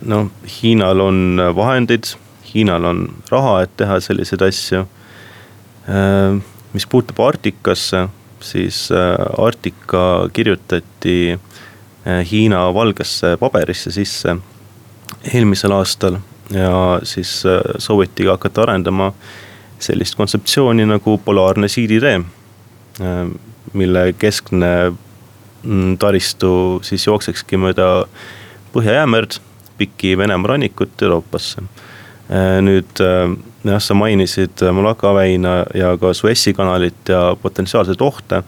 noh, 0.00 0.30
Hiinal 0.62 1.00
on 1.00 1.40
vahendid, 1.56 2.14
Hiinal 2.54 2.84
on 2.84 3.02
raha, 3.30 3.62
et 3.62 3.74
teha 3.76 3.98
selliseid 4.00 4.42
asju. 4.42 4.84
Äh, 5.88 6.38
mis 6.72 6.86
puutub 6.86 7.20
Arktikasse, 7.24 8.08
siis 8.40 8.88
äh, 8.92 9.16
Arktika 9.44 10.28
kirjutati 10.32 11.38
äh, 12.06 12.30
Hiina 12.30 12.66
valgesse 12.74 13.36
paberisse 13.40 13.90
sisse 13.90 14.36
eelmisel 15.32 15.72
aastal 15.72 16.18
ja 16.52 17.00
siis 17.02 17.42
sooviti 17.78 18.24
ka 18.24 18.36
hakata 18.36 18.62
arendama 18.66 19.10
sellist 19.80 20.16
kontseptsiooni 20.16 20.86
nagu 20.88 21.18
polaarne 21.24 21.68
siiditee. 21.68 22.20
mille 23.72 24.14
keskne 24.18 24.92
mm, 25.62 25.98
taristu 25.98 26.80
siis 26.82 27.06
jooksekski 27.06 27.56
mööda 27.56 28.06
Põhja-Jäämerd 28.72 29.38
pikki 29.78 30.18
Venemaa 30.18 30.54
rannikut 30.54 31.02
Euroopasse. 31.02 31.62
Äh, 32.28 32.58
nüüd 32.60 33.00
äh, 33.00 33.30
jah, 33.64 33.80
sa 33.80 33.94
mainisid 33.96 34.60
Malacca 34.76 35.14
väina 35.16 35.62
ja 35.74 35.94
ka 35.96 36.12
Suessi 36.14 36.52
kanalit 36.54 37.08
ja 37.08 37.36
potentsiaalseid 37.42 38.02
ohte. 38.04 38.42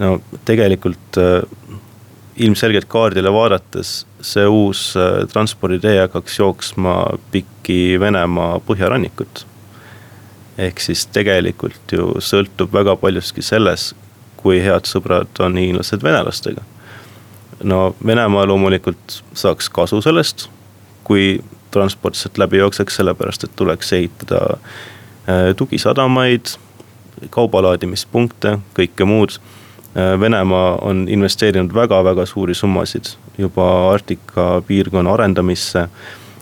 no 0.00 0.16
tegelikult 0.48 1.18
äh, 1.20 1.44
ilmselgelt 2.40 2.88
kaardile 2.88 3.32
vaadates 3.32 4.06
see 4.24 4.46
uus 4.48 4.94
transporditee 5.32 6.00
hakkaks 6.00 6.38
jooksma 6.38 6.96
pikki 7.30 8.00
Venemaa 8.00 8.60
põhjarannikut. 8.66 9.46
ehk 10.58 10.80
siis 10.80 11.06
tegelikult 11.06 11.92
ju 11.92 12.14
sõltub 12.18 12.72
väga 12.72 12.96
paljuski 12.96 13.42
selles, 13.42 13.94
kui 14.36 14.58
head 14.60 14.90
sõbrad 14.90 15.38
on 15.38 15.56
hiinlased 15.56 16.02
venelastega. 16.02 16.62
no 17.62 17.94
Venemaa 18.06 18.46
loomulikult 18.46 19.22
saaks 19.34 19.68
kasu 19.68 20.02
sellest 20.02 20.48
kui 21.04 21.40
transport 21.70 22.18
sealt 22.18 22.38
läbi 22.38 22.58
jookseks, 22.58 22.96
sellepärast 22.96 23.44
et 23.44 23.56
tuleks 23.56 23.92
ehitada 23.92 24.40
äh, 24.56 25.50
tugisadamaid, 25.56 26.54
kaubalaadimispunkte, 27.30 28.58
kõike 28.76 29.06
muud. 29.06 29.36
Äh, 29.94 30.14
Venemaa 30.20 30.78
on 30.86 31.06
investeerinud 31.08 31.74
väga-väga 31.74 32.26
suuri 32.26 32.54
summasid 32.54 33.14
juba 33.38 33.68
Arktika 33.92 34.62
piirkonna 34.66 35.12
arendamisse 35.12 35.88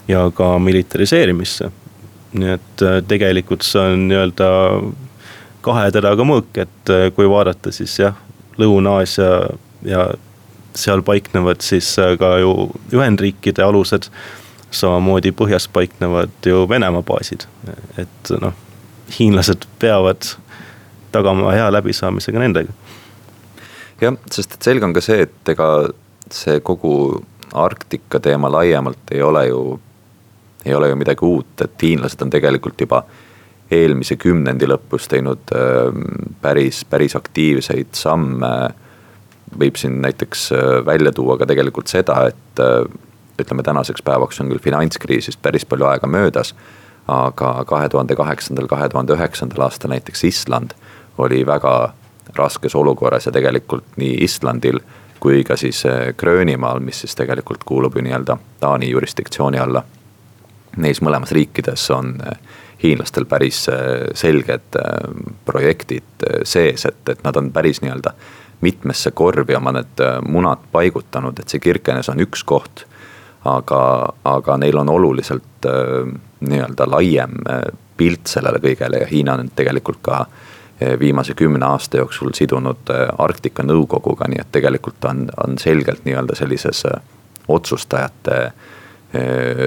ja 0.08 0.30
ka 0.34 0.58
militariseerimisse. 0.58 1.70
nii 2.32 2.50
et 2.52 2.82
tegelikult 3.08 3.64
see 3.64 3.80
on 3.80 4.02
nii-öelda 4.10 4.48
kahe 5.64 5.84
teraga 5.92 6.26
mõõk, 6.28 6.58
et 6.60 6.90
kui 7.16 7.28
vaadata, 7.30 7.72
siis 7.72 7.94
jah, 7.98 8.18
Lõuna-Aasia 8.60 9.30
ja 9.88 10.02
seal 10.76 11.02
paiknevad 11.06 11.62
siis 11.64 11.88
ka 12.20 12.34
ju 12.42 12.52
Ühendriikide 12.92 13.64
alused 13.64 14.10
samamoodi 14.70 15.32
põhjas 15.32 15.68
paiknevad 15.72 16.44
ju 16.46 16.66
Venemaa 16.68 17.02
baasid, 17.02 17.46
et 17.98 18.32
noh, 18.40 18.54
hiinlased 19.18 19.64
peavad 19.78 20.34
tagama 21.12 21.52
hea 21.56 21.70
läbisaamise 21.72 22.32
ka 22.32 22.42
nendega. 22.42 22.72
jah, 24.00 24.16
sest 24.30 24.58
et 24.58 24.68
selge 24.70 24.84
on 24.84 24.94
ka 24.96 25.02
see, 25.04 25.24
et 25.26 25.54
ega 25.54 25.68
see 26.32 26.60
kogu 26.60 27.24
Arktika 27.48 28.20
teema 28.20 28.50
laiemalt 28.52 29.14
ei 29.16 29.22
ole 29.24 29.46
ju, 29.46 29.62
ei 30.64 30.74
ole 30.74 30.90
ju 30.90 30.98
midagi 31.00 31.24
uut, 31.24 31.54
et 31.64 31.82
hiinlased 31.82 32.20
on 32.22 32.30
tegelikult 32.30 32.80
juba 32.84 33.02
eelmise 33.72 34.16
kümnendi 34.20 34.68
lõpus 34.68 35.08
teinud 35.08 35.52
ähm, 35.56 36.04
päris, 36.42 36.84
päris 36.84 37.16
aktiivseid 37.16 37.96
samme. 37.96 38.52
võib 39.58 39.76
siin 39.80 40.02
näiteks 40.04 40.52
äh, 40.52 40.84
välja 40.84 41.12
tuua 41.12 41.38
ka 41.40 41.46
tegelikult 41.48 41.88
seda, 41.88 42.26
et 42.28 42.60
äh, 42.60 42.84
ütleme, 43.40 43.62
tänaseks 43.62 44.02
päevaks 44.02 44.40
on 44.40 44.50
küll 44.52 44.62
finantskriisist 44.62 45.42
päris 45.42 45.66
palju 45.66 45.86
aega 45.86 46.06
möödas. 46.06 46.54
aga 47.08 47.64
kahe 47.64 47.88
tuhande 47.88 48.16
kaheksandal, 48.16 48.66
kahe 48.68 48.88
tuhande 48.88 49.14
üheksandal 49.14 49.62
aastal 49.64 49.90
näiteks 49.90 50.24
Island 50.24 50.74
oli 51.18 51.46
väga 51.46 51.94
raskes 52.36 52.74
olukorras 52.74 53.26
ja 53.26 53.32
tegelikult 53.32 53.96
nii 53.96 54.18
Islandil 54.24 54.80
kui 55.20 55.44
ka 55.44 55.56
siis 55.56 55.86
eh, 55.86 56.14
Gröönimaal, 56.16 56.80
mis 56.80 57.00
siis 57.00 57.14
tegelikult 57.14 57.64
kuulub 57.64 57.96
ju 57.96 58.02
nii-öelda 58.02 58.36
Taani 58.60 58.90
jurisdiktsiooni 58.90 59.58
alla. 59.58 59.82
Neis 60.76 61.00
mõlemas 61.02 61.32
riikides 61.34 61.90
on 61.90 62.14
eh, 62.22 62.38
hiinlastel 62.82 63.26
päris 63.26 63.64
eh, 63.68 63.78
selged 64.14 64.78
projektid 65.44 66.28
sees, 66.42 66.86
et, 66.86 67.02
et 67.08 67.24
nad 67.24 67.36
on 67.36 67.52
päris 67.52 67.82
nii-öelda 67.82 68.14
mitmesse 68.60 69.10
korvi 69.14 69.54
oma 69.54 69.72
need 69.76 70.00
munad 70.26 70.62
paigutanud, 70.72 71.38
et 71.38 71.48
see 71.48 71.62
Kirkenes 71.62 72.08
on 72.10 72.22
üks 72.22 72.42
koht 72.44 72.86
aga, 73.56 74.12
aga 74.24 74.56
neil 74.56 74.76
on 74.76 74.88
oluliselt 74.88 75.66
äh, 75.66 76.12
nii-öelda 76.40 76.86
laiem 76.90 77.40
äh, 77.50 77.62
pilt 77.96 78.26
sellele 78.30 78.60
kõigele 78.62 79.02
ja 79.02 79.08
Hiina 79.10 79.34
on 79.38 79.50
tegelikult 79.56 80.00
ka 80.02 80.20
äh, 80.20 80.98
viimase 81.00 81.34
kümne 81.34 81.66
aasta 81.66 82.02
jooksul 82.02 82.32
sidunud 82.34 82.90
Arktika 83.18 83.62
Nõukoguga, 83.66 84.28
nii 84.28 84.40
et 84.40 84.52
tegelikult 84.52 85.04
on, 85.10 85.28
on 85.44 85.58
selgelt 85.58 86.04
nii-öelda 86.04 86.36
sellises 86.38 86.84
otsustajate 87.48 88.40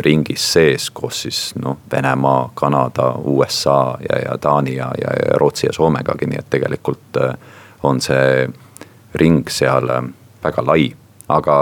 ringis 0.05 0.43
sees, 0.53 0.91
koos 0.93 1.23
siis 1.23 1.37
noh, 1.57 1.79
Venemaa, 1.91 2.51
Kanada, 2.53 3.07
USA 3.25 3.95
ja, 4.05 4.19
ja 4.21 4.35
Taani 4.37 4.75
ja, 4.75 4.91
ja, 5.01 5.15
ja 5.17 5.39
Rootsi 5.41 5.65
ja 5.65 5.73
Soomegagi, 5.73 6.27
nii 6.29 6.37
et 6.37 6.49
tegelikult 6.53 7.17
on 7.89 8.01
see 8.05 8.45
ring 9.17 9.49
seal 9.49 9.89
väga 10.43 10.65
lai, 10.67 10.91
aga 11.33 11.55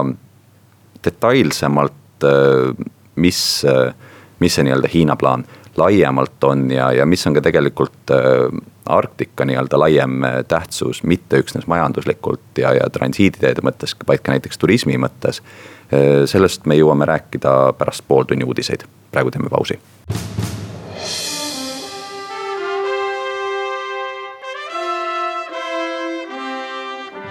detailsemalt 1.05 1.93
Äh, 2.23 2.85
mis, 3.15 3.65
äh, 3.65 3.93
mis 4.39 4.55
see 4.55 4.63
nii-öelda 4.63 4.87
Hiina 4.93 5.15
plaan 5.19 5.45
laiemalt 5.77 6.43
on 6.43 6.69
ja, 6.71 6.91
ja 6.95 7.05
mis 7.05 7.25
on 7.27 7.35
ka 7.35 7.43
tegelikult 7.43 8.13
äh, 8.15 8.47
Arktika 8.89 9.45
nii-öelda 9.45 9.79
laiem 9.79 10.23
tähtsus, 10.47 11.03
mitte 11.03 11.37
üksnes 11.43 11.67
majanduslikult 11.69 12.57
ja, 12.57 12.71
ja 12.73 12.87
transiiditeede 12.89 13.61
mõttes, 13.61 13.93
vaid 14.07 14.23
ka 14.25 14.33
näiteks 14.33 14.57
turismi 14.57 14.97
mõttes. 14.97 15.43
sellest 16.29 16.65
me 16.65 16.75
jõuame 16.77 17.05
rääkida 17.05 17.73
pärast 17.77 18.01
pooltunni 18.07 18.45
uudiseid, 18.45 18.87
praegu 19.11 19.31
teeme 19.31 19.49
pausi. 19.49 19.79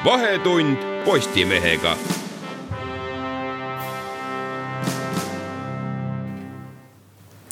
vahetund 0.04 0.76
Postimehega 1.04 1.96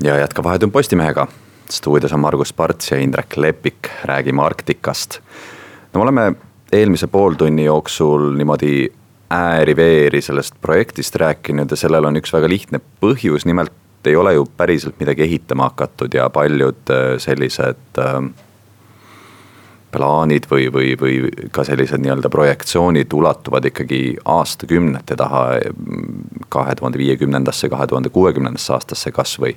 ja 0.02 0.16
jätka 0.18 0.42
Vahetund 0.42 0.72
Postimehega. 0.72 1.26
stuudios 1.70 2.12
on 2.12 2.20
Margus 2.20 2.52
Parts 2.52 2.90
ja 2.90 2.98
Indrek 2.98 3.36
Lepik, 3.36 3.88
räägime 4.04 4.42
Arktikast. 4.42 5.18
no 5.94 5.98
me 5.98 6.02
oleme 6.02 6.32
eelmise 6.72 7.06
pooltunni 7.06 7.64
jooksul 7.64 8.32
niimoodi 8.32 8.92
ääri-veeri 9.30 10.20
sellest 10.22 10.54
projektist 10.60 11.16
rääkinud 11.16 11.70
ja 11.70 11.76
sellel 11.76 12.04
on 12.04 12.16
üks 12.16 12.32
väga 12.32 12.48
lihtne 12.48 12.80
põhjus, 13.00 13.46
nimelt 13.46 13.72
ei 14.06 14.16
ole 14.16 14.34
ju 14.34 14.46
päriselt 14.56 15.00
midagi 15.00 15.22
ehitama 15.22 15.70
hakatud 15.70 16.14
ja 16.14 16.30
paljud 16.30 16.90
äh, 16.90 17.18
sellised 17.18 17.98
äh, 17.98 18.20
plaanid 19.92 20.46
või, 20.50 20.66
või, 20.72 20.94
või 21.00 21.50
ka 21.54 21.64
sellised 21.64 22.02
nii-öelda 22.02 22.30
projektsioonid 22.32 23.12
ulatuvad 23.12 23.64
ikkagi 23.70 24.16
aastakümnete 24.24 25.16
taha. 25.16 25.44
kahe 26.48 26.74
tuhande 26.74 26.98
viiekümnendasse, 26.98 27.68
kahe 27.68 27.86
tuhande 27.86 28.10
kuuekümnendasse 28.10 28.72
aastasse 28.72 29.12
kasvõi 29.12 29.56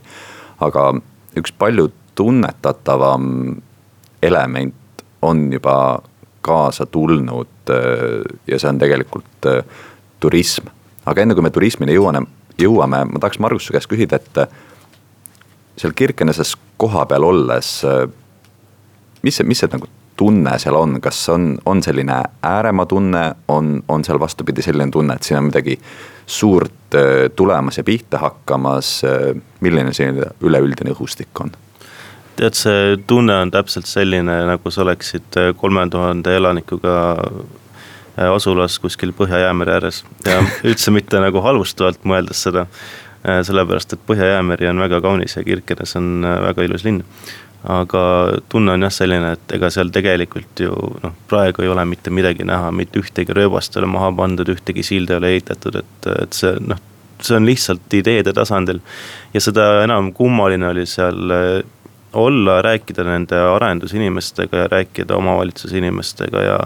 aga 0.63 0.93
üks 1.39 1.53
palju 1.55 1.89
tunnetatavam 2.17 3.25
element 4.23 5.03
on 5.21 5.47
juba 5.53 6.01
kaasa 6.41 6.85
tulnud 6.85 7.71
ja 8.47 8.59
see 8.59 8.69
on 8.69 8.79
tegelikult 8.79 9.47
turism. 10.19 10.67
aga 11.05 11.21
enne 11.21 11.35
kui 11.35 11.43
me 11.43 11.51
turismini 11.53 11.95
jõuame, 11.95 12.25
jõuame, 12.59 13.03
ma 13.11 13.19
tahaks 13.19 13.39
Margus 13.39 13.67
su 13.67 13.73
käest 13.73 13.89
küsida, 13.89 14.19
et 14.19 14.41
seal 15.79 15.95
Kirkeneses 15.95 16.55
kohapeal 16.77 17.23
olles, 17.23 17.69
mis 19.23 19.39
see, 19.39 19.47
mis 19.47 19.63
see 19.63 19.71
nagu 19.71 19.87
tunne 20.19 20.57
seal 20.59 20.75
on, 20.75 20.97
kas 21.01 21.21
on, 21.31 21.53
on 21.65 21.79
selline 21.83 22.17
ääremaa 22.43 22.85
tunne, 22.91 23.23
on, 23.47 23.77
on 23.87 24.03
seal 24.03 24.19
vastupidi 24.19 24.65
selline 24.65 24.91
tunne, 24.91 25.15
et 25.15 25.23
siin 25.23 25.39
on 25.39 25.47
midagi 25.47 25.77
suurt 26.27 26.95
äh, 26.95 27.29
tulemas 27.35 27.79
ja 27.79 27.85
pihta 27.87 28.19
hakkamas. 28.19 28.91
Äh, 29.07 29.39
milline 29.63 29.93
see 29.95 30.11
üleüldine 30.43 30.95
õhustik 30.95 31.43
on? 31.43 31.55
tead, 32.39 32.55
see 32.55 32.95
tunne 33.07 33.35
on 33.43 33.49
täpselt 33.51 33.87
selline, 33.87 34.35
nagu 34.47 34.71
sa 34.71 34.83
oleksid 34.85 35.39
äh, 35.39 35.49
kolme 35.59 35.87
tuhande 35.91 36.35
elanikuga 36.35 36.99
asulas 38.19 38.75
kuskil 38.83 39.13
Põhja-Jäämere 39.15 39.77
ääres 39.77 40.03
ja 40.27 40.41
üldse 40.67 40.91
mitte 40.91 41.19
nagu 41.23 41.39
halvustavalt 41.43 42.03
mõeldes 42.03 42.43
seda. 42.47 42.65
sellepärast, 43.23 43.93
et 43.93 44.03
Põhja-Jäämeri 44.07 44.67
on 44.69 44.79
väga 44.79 45.01
kaunis 45.03 45.35
ja 45.35 45.43
Kirkenes 45.43 45.95
on 45.99 46.23
väga 46.23 46.63
ilus 46.63 46.83
linn 46.87 47.03
aga 47.67 48.01
tunne 48.49 48.71
on 48.71 48.85
jah 48.87 48.93
selline, 48.93 49.33
et 49.35 49.55
ega 49.57 49.69
seal 49.73 49.91
tegelikult 49.91 50.61
ju 50.63 50.75
noh, 51.03 51.15
praegu 51.27 51.65
ei 51.65 51.71
ole 51.71 51.83
mitte 51.85 52.13
midagi 52.13 52.47
näha, 52.47 52.71
mitte 52.71 53.01
ühtegi 53.01 53.35
rööbast 53.35 53.75
ei 53.75 53.83
ole 53.83 53.91
maha 53.91 54.13
pandud, 54.15 54.51
ühtegi 54.53 54.85
silda 54.85 55.15
ei 55.17 55.21
ole 55.21 55.33
ehitatud, 55.35 55.81
et, 55.81 56.09
et 56.23 56.39
see 56.39 56.53
noh, 56.63 56.79
see 57.19 57.35
on 57.35 57.49
lihtsalt 57.49 57.97
ideede 57.99 58.33
tasandil. 58.33 58.79
ja 59.33 59.41
seda 59.43 59.67
enam 59.83 60.13
kummaline 60.15 60.69
oli 60.69 60.85
seal 60.87 61.35
eh, 61.35 61.49
olla, 62.13 62.61
rääkida 62.65 63.03
nende 63.05 63.41
arendusinimestega 63.55 64.63
ja 64.63 64.71
rääkida 64.71 65.17
omavalitsuse 65.17 65.77
inimestega 65.77 66.41
ja 66.41 66.59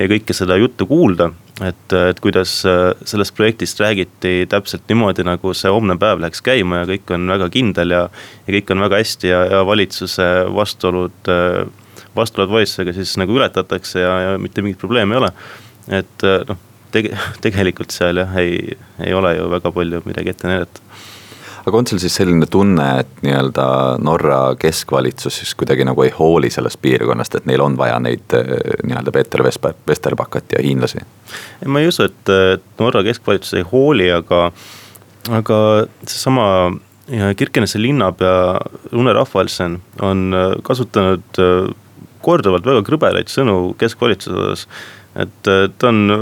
ja 0.00 0.08
kõike 0.08 0.34
seda 0.36 0.56
juttu 0.60 0.86
kuulda, 0.88 1.30
et, 1.64 1.92
et 1.92 2.20
kuidas 2.24 2.54
äh, 2.68 2.92
sellest 3.08 3.34
projektist 3.36 3.80
räägiti 3.82 4.46
täpselt 4.50 4.86
niimoodi, 4.88 5.24
nagu 5.26 5.52
see 5.56 5.72
homne 5.72 5.96
päev 6.00 6.22
läheks 6.22 6.42
käima 6.44 6.82
ja 6.82 6.88
kõik 6.88 7.12
on 7.16 7.28
väga 7.34 7.50
kindel 7.52 7.94
ja. 7.96 8.06
ja 8.46 8.56
kõik 8.56 8.72
on 8.74 8.84
väga 8.86 9.02
hästi 9.02 9.32
ja, 9.32 9.42
ja 9.54 9.62
valitsuse 9.68 10.28
vastuolud, 10.56 11.32
äh, 11.32 11.62
vastuolud 12.16 12.54
valitsusega 12.56 12.96
siis 12.96 13.16
nagu 13.20 13.36
ületatakse 13.36 14.04
ja, 14.04 14.16
ja 14.26 14.34
mitte 14.40 14.64
mingit 14.64 14.80
probleemi 14.80 15.16
ei 15.16 15.22
ole. 15.24 15.32
et 16.00 16.26
äh, 16.26 16.40
noh, 16.48 16.60
tege-, 16.94 17.16
tegelikult 17.44 17.92
seal 17.94 18.22
jah, 18.22 18.36
ei, 18.40 18.78
ei 19.04 19.16
ole 19.16 19.36
ju 19.36 19.50
väga 19.52 19.74
palju 19.76 20.04
midagi 20.08 20.32
ette 20.32 20.48
näidata 20.48 20.88
aga 21.66 21.76
on 21.76 21.86
sul 21.86 22.00
siis 22.02 22.14
selline 22.20 22.46
tunne, 22.50 22.86
et 23.02 23.22
nii-öelda 23.24 23.66
Norra 24.04 24.40
keskvalitsus 24.60 25.40
siis 25.40 25.54
kuidagi 25.58 25.86
nagu 25.88 26.04
ei 26.04 26.12
hooli 26.16 26.50
sellest 26.52 26.80
piirkonnast, 26.82 27.36
et 27.36 27.48
neil 27.50 27.62
on 27.64 27.76
vaja 27.78 27.98
neid 28.02 28.36
eh, 28.36 28.52
nii-öelda 28.86 29.14
Peeter 29.14 29.44
Vesterbakat 29.44 30.56
ja 30.56 30.62
hiinlasi? 30.64 31.04
ma 31.66 31.82
ei 31.82 31.90
usu, 31.90 32.08
et 32.08 32.34
Norra 32.80 33.04
keskvalitsus 33.06 33.58
ei 33.60 33.66
hooli, 33.72 34.10
aga, 34.14 34.46
aga 35.40 35.60
seesama 36.06 36.46
Kirkenese 37.36 37.80
linnapea 37.82 38.60
Rune 38.92 39.12
Rahvalsen 39.16 39.80
on 40.06 40.28
eh, 40.36 40.56
kasutanud 40.66 41.42
eh, 41.42 41.72
korduvalt 42.24 42.66
väga 42.68 42.84
krõbelaid 42.86 43.32
sõnu 43.32 43.74
keskvalitsuse 43.80 44.36
osas. 44.36 44.66
et 45.16 45.48
ta 45.80 45.88
on 45.88 46.20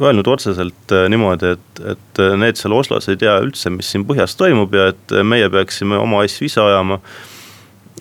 öelnud 0.00 0.28
otseselt 0.28 0.92
niimoodi, 1.10 1.54
et, 1.56 1.80
et 1.92 2.20
need 2.36 2.58
seal 2.60 2.74
Oslos 2.76 3.08
ei 3.08 3.18
tea 3.20 3.38
üldse, 3.44 3.72
mis 3.72 3.88
siin 3.92 4.04
põhjas 4.08 4.36
toimub 4.38 4.74
ja 4.76 4.90
et 4.92 5.16
meie 5.24 5.48
peaksime 5.52 5.98
oma 6.00 6.22
asju 6.26 6.48
ise 6.48 6.60
ajama 6.62 7.00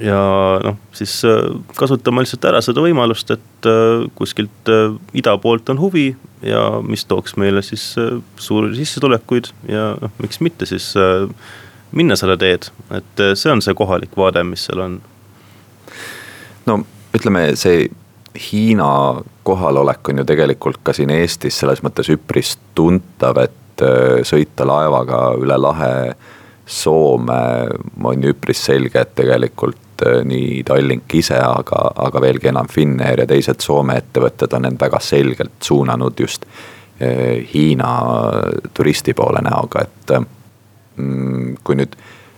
ja 0.03 0.19
noh, 0.63 0.77
siis 0.95 1.13
kasutama 1.79 2.23
lihtsalt 2.23 2.47
ära 2.49 2.62
seda 2.63 2.84
võimalust, 2.84 3.31
et 3.31 3.69
kuskilt 4.19 4.71
ida 5.15 5.36
poolt 5.41 5.71
on 5.71 5.79
huvi 5.79 6.10
ja 6.43 6.65
mis 6.84 7.05
tooks 7.08 7.38
meile 7.39 7.63
siis 7.63 7.93
suuri 8.41 8.75
sissetulekuid 8.75 9.51
ja 9.71 9.93
noh, 10.01 10.15
miks 10.19 10.41
mitte 10.43 10.67
siis 10.67 10.91
minna 11.95 12.17
seda 12.19 12.36
teed, 12.39 12.67
et 12.91 13.27
see 13.39 13.51
on 13.51 13.63
see 13.63 13.75
kohalik 13.77 14.17
vaade, 14.19 14.43
mis 14.43 14.65
seal 14.67 14.84
on. 14.84 14.97
no 16.67 16.81
ütleme, 17.15 17.47
see 17.60 17.88
Hiina 18.35 19.23
kohalolek 19.43 20.09
on 20.09 20.17
ju 20.17 20.25
tegelikult 20.27 20.81
ka 20.83 20.93
siin 20.93 21.11
Eestis 21.15 21.59
selles 21.61 21.81
mõttes 21.85 22.09
üpris 22.11 22.55
tuntav, 22.75 23.39
et 23.43 23.83
äh, 23.85 24.21
sõita 24.27 24.67
laevaga 24.67 25.27
üle 25.39 25.57
lahe 25.59 25.95
Soome 26.65 27.41
on 28.03 28.23
ju 28.23 28.33
üpris 28.33 28.63
selge, 28.65 29.01
et 29.01 29.13
tegelikult 29.15 30.05
äh, 30.05 30.23
nii 30.25 30.63
Tallink 30.67 31.13
ise, 31.15 31.37
aga, 31.37 31.83
aga 32.07 32.23
veelgi 32.23 32.49
enam 32.51 32.69
Finnair 32.71 33.23
ja 33.23 33.27
teised 33.29 33.61
Soome 33.63 33.99
ettevõtted 34.01 34.57
on 34.57 34.71
end 34.71 34.81
väga 34.81 34.99
selgelt 34.99 35.59
suunanud 35.63 36.19
just 36.19 36.47
äh, 36.49 37.45
Hiina 37.53 37.93
turisti 38.73 39.13
poole 39.13 39.45
näoga, 39.45 39.85
et 39.85 40.15
mm, 40.97 41.61
kui 41.63 41.79
nüüd 41.79 41.95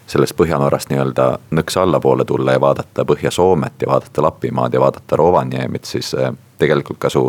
sellest 0.08 0.36
Põhja-Norrast 0.40 0.92
nii-öelda 0.92 1.28
nõks 1.58 1.78
allapoole 1.80 2.26
tulla 2.26 2.56
ja 2.56 2.62
vaadata 2.64 3.06
Põhja-Soomet 3.08 3.84
ja 3.84 3.92
vaadata 3.92 4.24
Lapimaad 4.24 4.74
ja 4.74 4.82
vaadata 4.82 5.20
Rovaniemit, 5.20 5.86
siis 5.86 6.14
äh, 6.16 6.32
tegelikult 6.58 7.00
ka 7.00 7.12
su 7.12 7.26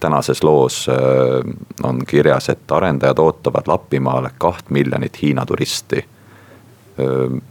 tänases 0.00 0.42
loos 0.46 0.84
äh, 0.88 0.96
on 1.82 2.04
kirjas, 2.06 2.48
et 2.54 2.70
arendajad 2.72 3.18
ootavad 3.18 3.68
Lapimaale 3.70 4.30
kaht 4.38 4.70
miljonit 4.70 5.22
Hiina 5.22 5.46
turisti. 5.46 6.04
Äh, 7.00 7.42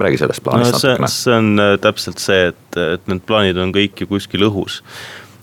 räägi 0.00 0.18
sellest 0.18 0.42
plaanist 0.42 0.72
no, 0.72 0.78
natukene. 0.78 1.08
see 1.12 1.34
on 1.36 1.64
täpselt 1.80 2.18
see, 2.18 2.46
et, 2.50 2.76
et 2.80 3.10
need 3.10 3.20
plaanid 3.28 3.58
on 3.60 3.74
kõik 3.74 4.00
ju 4.00 4.08
kuskil 4.08 4.46
õhus. 4.48 4.80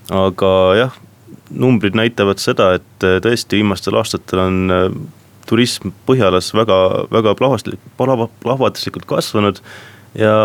aga 0.10 0.50
jah, 0.76 0.96
numbrid 1.52 1.96
näitavad 1.96 2.42
seda, 2.42 2.74
et 2.80 3.06
tõesti 3.24 3.60
viimastel 3.62 3.96
aastatel 4.00 4.42
on 4.42 4.58
turism 5.48 5.94
Põhjalas 6.08 6.52
väga, 6.56 6.78
väga 7.12 7.34
plahvastik-, 7.40 7.84
plahvatuslikult 7.98 9.08
kasvanud 9.10 9.62
ja 10.18 10.36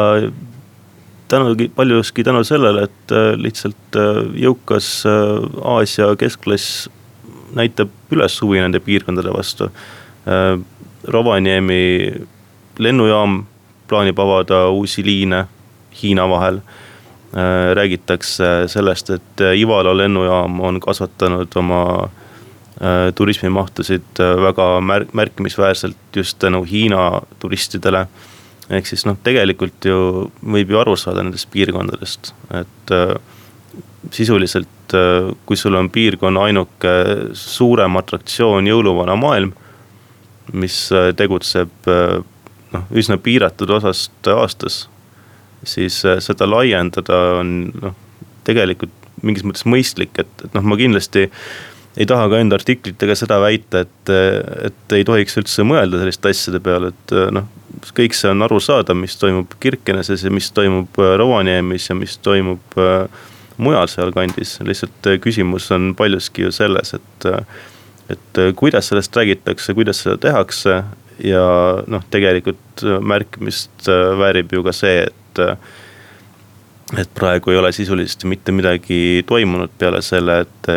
tänu, 1.32 1.68
paljuski 1.74 2.24
tänu 2.24 2.44
sellele, 2.44 2.82
et 2.82 3.12
äh, 3.12 3.32
lihtsalt 3.40 3.96
äh, 3.96 4.20
jõukas 4.44 4.90
äh, 5.08 5.64
Aasia 5.64 6.12
keskklass 6.18 6.88
näitab 7.56 7.90
üles 8.12 8.36
huvi 8.42 8.60
nende 8.62 8.80
piirkondade 8.80 9.32
vastu. 9.32 9.66
Rovaniemi 11.04 11.82
lennujaam 12.80 13.42
plaanib 13.90 14.20
avada 14.22 14.62
uusi 14.72 15.04
liine 15.04 15.42
Hiina 16.02 16.28
vahel. 16.30 16.62
räägitakse 17.74 18.68
sellest, 18.68 19.10
et 19.10 19.40
Ivala 19.56 19.96
lennujaam 19.96 20.60
on 20.60 20.80
kasvatanud 20.80 21.56
oma 21.56 21.82
Äh, 22.02 22.21
turismimahtusid 23.14 24.20
äh, 24.20 24.36
väga 24.42 24.66
märk-, 24.80 25.12
märkimisväärselt 25.12 26.16
just 26.16 26.38
tänu 26.38 26.64
Hiina 26.64 27.22
turistidele. 27.38 28.06
ehk 28.70 28.86
siis 28.86 29.04
noh, 29.04 29.16
tegelikult 29.22 29.84
ju 29.84 30.30
võib 30.42 30.70
ju 30.70 30.78
aru 30.80 30.94
saada 30.96 31.22
nendest 31.22 31.50
piirkondadest, 31.52 32.32
et 32.56 32.92
äh, 32.94 33.14
sisuliselt, 34.10 34.68
kui 35.46 35.56
sul 35.56 35.74
on 35.78 35.90
piirkonna 35.90 36.46
ainuke 36.48 36.92
suurem 37.38 37.96
atraktsioon 37.96 38.66
jõuluvana 38.66 39.14
maailm, 39.16 39.52
mis 40.52 40.76
tegutseb 41.16 41.88
noh, 41.88 42.82
üsna 42.92 43.16
piiratud 43.16 43.70
osast 43.72 44.28
aastas, 44.28 44.82
siis 45.64 46.02
seda 46.26 46.48
laiendada 46.50 47.20
on 47.38 47.54
noh, 47.72 47.96
tegelikult 48.44 48.92
mingis 49.22 49.46
mõttes 49.46 49.64
mõistlik, 49.68 50.12
et, 50.18 50.32
et 50.44 50.54
noh, 50.56 50.66
ma 50.66 50.76
kindlasti 50.76 51.28
ei 51.96 52.06
taha 52.08 52.28
ka 52.32 52.38
enda 52.40 52.56
artiklitega 52.56 53.16
seda 53.18 53.38
väita, 53.42 53.82
et, 53.84 54.12
et 54.68 54.94
ei 54.96 55.04
tohiks 55.08 55.36
üldse 55.40 55.64
mõelda 55.66 56.00
selliste 56.00 56.32
asjade 56.32 56.62
peale, 56.64 56.92
et 56.92 57.14
noh. 57.36 57.50
kõik 57.96 58.16
see 58.16 58.30
on 58.32 58.46
arusaadav, 58.46 58.96
mis 58.96 59.18
toimub 59.20 59.52
Kirkeneses 59.60 60.24
ja 60.24 60.32
mis 60.32 60.50
toimub 60.56 61.02
äh, 61.02 61.14
Rovaniemis 61.20 61.90
ja 61.90 61.96
mis 61.98 62.16
toimub 62.24 62.78
äh, 62.80 63.28
mujal 63.62 63.90
sealkandis, 63.92 64.56
lihtsalt 64.64 65.10
äh, 65.10 65.20
küsimus 65.20 65.68
on 65.74 65.92
paljuski 65.98 66.48
ju 66.48 66.54
selles, 66.54 66.96
et. 66.98 67.30
et 68.12 68.38
kuidas 68.58 68.90
sellest 68.90 69.14
räägitakse, 69.16 69.72
kuidas 69.74 70.02
seda 70.02 70.18
tehakse 70.20 70.82
ja 71.24 71.44
noh, 71.88 72.02
tegelikult 72.12 72.82
märkimist 73.00 73.86
väärib 74.18 74.52
ju 74.52 74.64
ka 74.66 74.74
see, 74.76 75.06
et 75.06 75.40
et 76.98 77.08
praegu 77.16 77.54
ei 77.54 77.56
ole 77.56 77.70
sisuliselt 77.72 78.26
mitte 78.28 78.52
midagi 78.52 79.22
toimunud 79.24 79.72
peale 79.80 80.02
selle, 80.04 80.42
et 80.44 80.72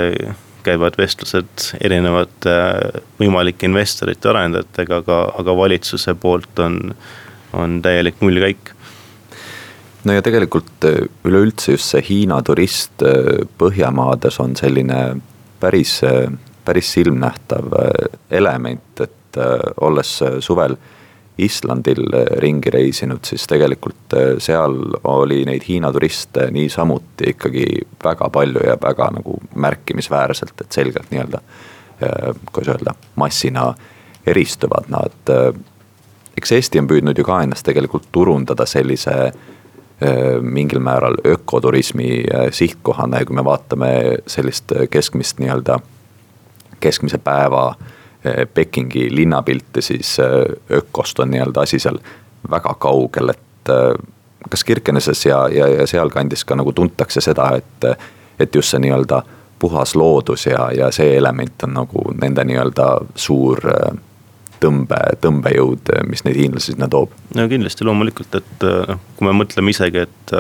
käivad 0.66 0.98
vestlused 1.00 1.68
erinevate 1.84 2.54
äh, 2.54 3.02
võimalike 3.20 3.68
investorite, 3.70 4.30
arendajatega, 4.32 5.02
aga, 5.04 5.20
aga 5.42 5.58
valitsuse 5.58 6.16
poolt 6.20 6.62
on, 6.64 6.80
on 7.54 7.78
täielik 7.86 8.22
nullkäik 8.24 8.74
no 10.06 10.16
ja 10.18 10.26
tegelikult 10.26 10.90
äh, 10.90 11.06
üleüldse 11.28 11.76
just 11.76 11.94
see 11.94 12.04
Hiina 12.10 12.42
turist 12.46 13.06
äh, 13.06 13.46
Põhjamaades 13.62 14.42
on 14.44 14.58
selline 14.60 15.00
päris, 15.60 16.00
päris 16.66 16.92
silmnähtav 16.94 17.72
element, 18.30 19.00
et 19.02 19.38
olles 19.82 20.12
suvel 20.44 20.76
Islandil 21.38 22.06
ringi 22.40 22.72
reisinud, 22.72 23.20
siis 23.28 23.44
tegelikult 23.48 24.14
äh, 24.16 24.36
seal 24.40 24.78
oli 25.04 25.42
neid 25.48 25.66
Hiina 25.68 25.92
turiste 25.92 26.48
niisamuti 26.56 27.34
ikkagi 27.34 27.66
väga 28.04 28.30
palju 28.32 28.64
ja 28.64 28.78
väga 28.82 29.10
nagu 29.18 29.36
märkimisväärselt, 29.56 30.62
et 30.62 30.72
selgelt 30.72 31.12
nii-öelda. 31.12 31.42
Äh, 32.04 32.36
kuidas 32.52 32.76
öelda, 32.76 32.96
massina 33.16 33.74
eristuvad 34.26 34.88
nad. 34.88 35.18
Äh, 35.30 35.52
eks 36.38 36.56
Eesti 36.56 36.80
on 36.80 36.88
püüdnud 36.88 37.20
ju 37.20 37.28
ka 37.28 37.42
ennast 37.44 37.68
tegelikult 37.68 38.08
turundada 38.12 38.66
sellise 38.68 39.34
mingil 40.44 40.82
määral 40.84 41.16
ökoturismi 41.24 42.26
sihtkohana 42.52 43.22
ja 43.22 43.26
kui 43.26 43.36
me 43.38 43.46
vaatame 43.48 43.92
sellist 44.28 44.74
keskmist 44.92 45.40
nii-öelda, 45.40 45.78
keskmise 46.84 47.16
päeva 47.24 47.70
Pekingi 48.54 49.08
linnapilti, 49.16 49.82
siis 49.82 50.20
eh, 50.20 50.78
ökost 50.78 51.20
on 51.20 51.32
nii-öelda 51.32 51.66
asi 51.66 51.80
seal 51.80 52.00
väga 52.52 52.76
kaugel, 52.80 53.34
et 53.36 53.72
eh, 53.74 53.94
kas 54.50 54.64
Kirkeneses 54.64 55.26
ja, 55.26 55.46
ja, 55.50 55.68
ja 55.68 55.88
sealkandis 55.88 56.46
ka 56.46 56.56
nagu 56.56 56.74
tuntakse 56.74 57.22
seda, 57.22 57.52
et, 57.58 57.88
et 58.40 58.56
just 58.56 58.74
see 58.74 58.82
nii-öelda 58.84 59.22
puhas 59.60 59.96
loodus 59.96 60.46
ja, 60.46 60.70
ja 60.76 60.92
see 60.92 61.16
element 61.18 61.64
on 61.64 61.74
nagu 61.80 62.04
nende 62.22 62.44
nii-öelda 62.44 62.90
suur 63.16 63.62
tõmbe, 64.62 65.00
tõmbejõud, 65.24 65.94
mis 66.10 66.26
neid 66.26 66.38
hiinlasi 66.40 66.74
sinna 66.74 66.90
toob. 66.92 67.14
no 67.36 67.48
kindlasti 67.50 67.88
loomulikult, 67.88 68.36
et 68.36 68.68
noh, 68.92 69.02
kui 69.16 69.28
me 69.28 69.34
mõtleme 69.40 69.74
isegi, 69.74 70.06
et 70.06 70.36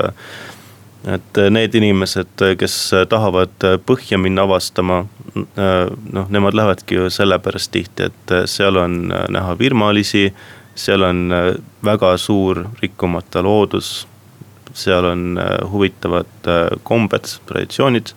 et 1.05 1.39
need 1.53 1.75
inimesed, 1.77 2.43
kes 2.59 2.75
tahavad 3.09 3.65
põhja 3.85 4.17
minna 4.21 4.45
avastama, 4.47 5.03
noh, 5.35 6.29
nemad 6.33 6.57
lähevadki 6.57 6.97
ju 6.97 7.09
sellepärast 7.13 7.71
tihti, 7.75 8.09
et 8.09 8.35
seal 8.49 8.79
on 8.81 8.97
näha 9.11 9.55
virmalisi, 9.59 10.27
seal 10.75 11.05
on 11.05 11.29
väga 11.85 12.15
suur 12.17 12.63
rikkumata 12.81 13.43
loodus, 13.45 14.07
seal 14.73 15.05
on 15.11 15.39
huvitavad 15.71 16.49
kombed, 16.83 17.29
traditsioonid 17.47 18.15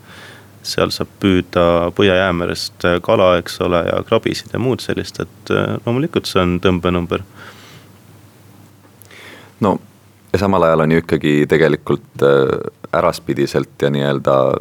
seal 0.69 0.93
saab 0.93 1.11
püüda 1.23 1.65
Põhja-Jäämerest 1.97 2.87
kala, 3.05 3.35
eks 3.41 3.61
ole, 3.65 3.83
ja 3.89 4.01
krabisid 4.07 4.53
ja 4.53 4.61
muud 4.63 4.83
sellist, 4.85 5.21
et 5.23 5.53
loomulikult 5.87 6.29
see 6.29 6.43
on 6.43 6.59
tõmbenumber. 6.65 7.25
no 9.61 9.79
ja 10.33 10.39
samal 10.39 10.63
ajal 10.63 10.81
on 10.81 10.93
ju 10.93 10.99
ikkagi 10.99 11.47
tegelikult 11.49 12.23
äh, 12.23 12.99
äraspidiselt 12.99 13.83
ja 13.83 13.91
nii-öelda 13.91 14.57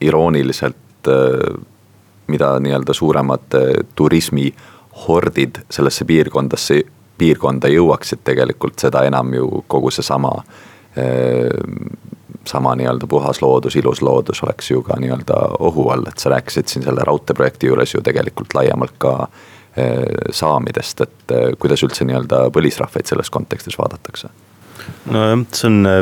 irooniliselt, 0.00 1.08
äh, 1.08 1.60
mida 2.26 2.58
nii-öelda 2.60 2.94
suuremad 2.94 3.54
äh, 3.54 3.84
turismihordid 3.94 5.62
sellesse 5.70 6.04
piirkondasse, 6.04 6.82
piirkonda 7.18 7.68
jõuaksid 7.68 8.22
tegelikult, 8.24 8.78
seda 8.78 9.02
enam 9.08 9.34
ju 9.34 9.64
kogu 9.66 9.90
seesama 9.90 10.32
sama 12.46 12.72
nii-öelda 12.74 13.06
puhas 13.06 13.38
loodus, 13.42 13.76
ilus 13.76 14.00
loodus 14.02 14.42
oleks 14.42 14.70
ju 14.70 14.82
ka 14.82 14.96
nii-öelda 14.98 15.36
ohu 15.58 15.84
all, 15.94 16.06
et 16.08 16.18
sa 16.18 16.32
rääkisid 16.32 16.66
siin 16.66 16.86
selle 16.86 17.04
raudteeprojekti 17.06 17.70
juures 17.70 17.94
ju 17.94 18.02
tegelikult 18.02 18.54
laiemalt 18.54 18.96
ka 18.98 19.12
saamidest, 20.34 21.00
et 21.06 21.34
kuidas 21.58 21.82
üldse 21.86 22.06
nii-öelda 22.08 22.48
põlisrahvaid 22.54 23.06
selles 23.06 23.30
kontekstis 23.30 23.78
vaadatakse 23.78 24.32
nojah, 25.10 25.42
see 25.52 25.68
on 25.70 25.88
äh, 25.88 26.00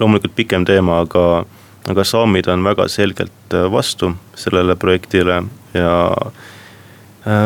loomulikult 0.00 0.34
pikem 0.36 0.66
teema, 0.68 1.02
aga, 1.06 1.44
aga 1.90 2.04
saamid 2.06 2.48
on 2.52 2.64
väga 2.66 2.88
selgelt 2.92 3.56
äh, 3.56 3.68
vastu 3.72 4.12
sellele 4.38 4.76
projektile 4.76 5.42
ja 5.74 5.92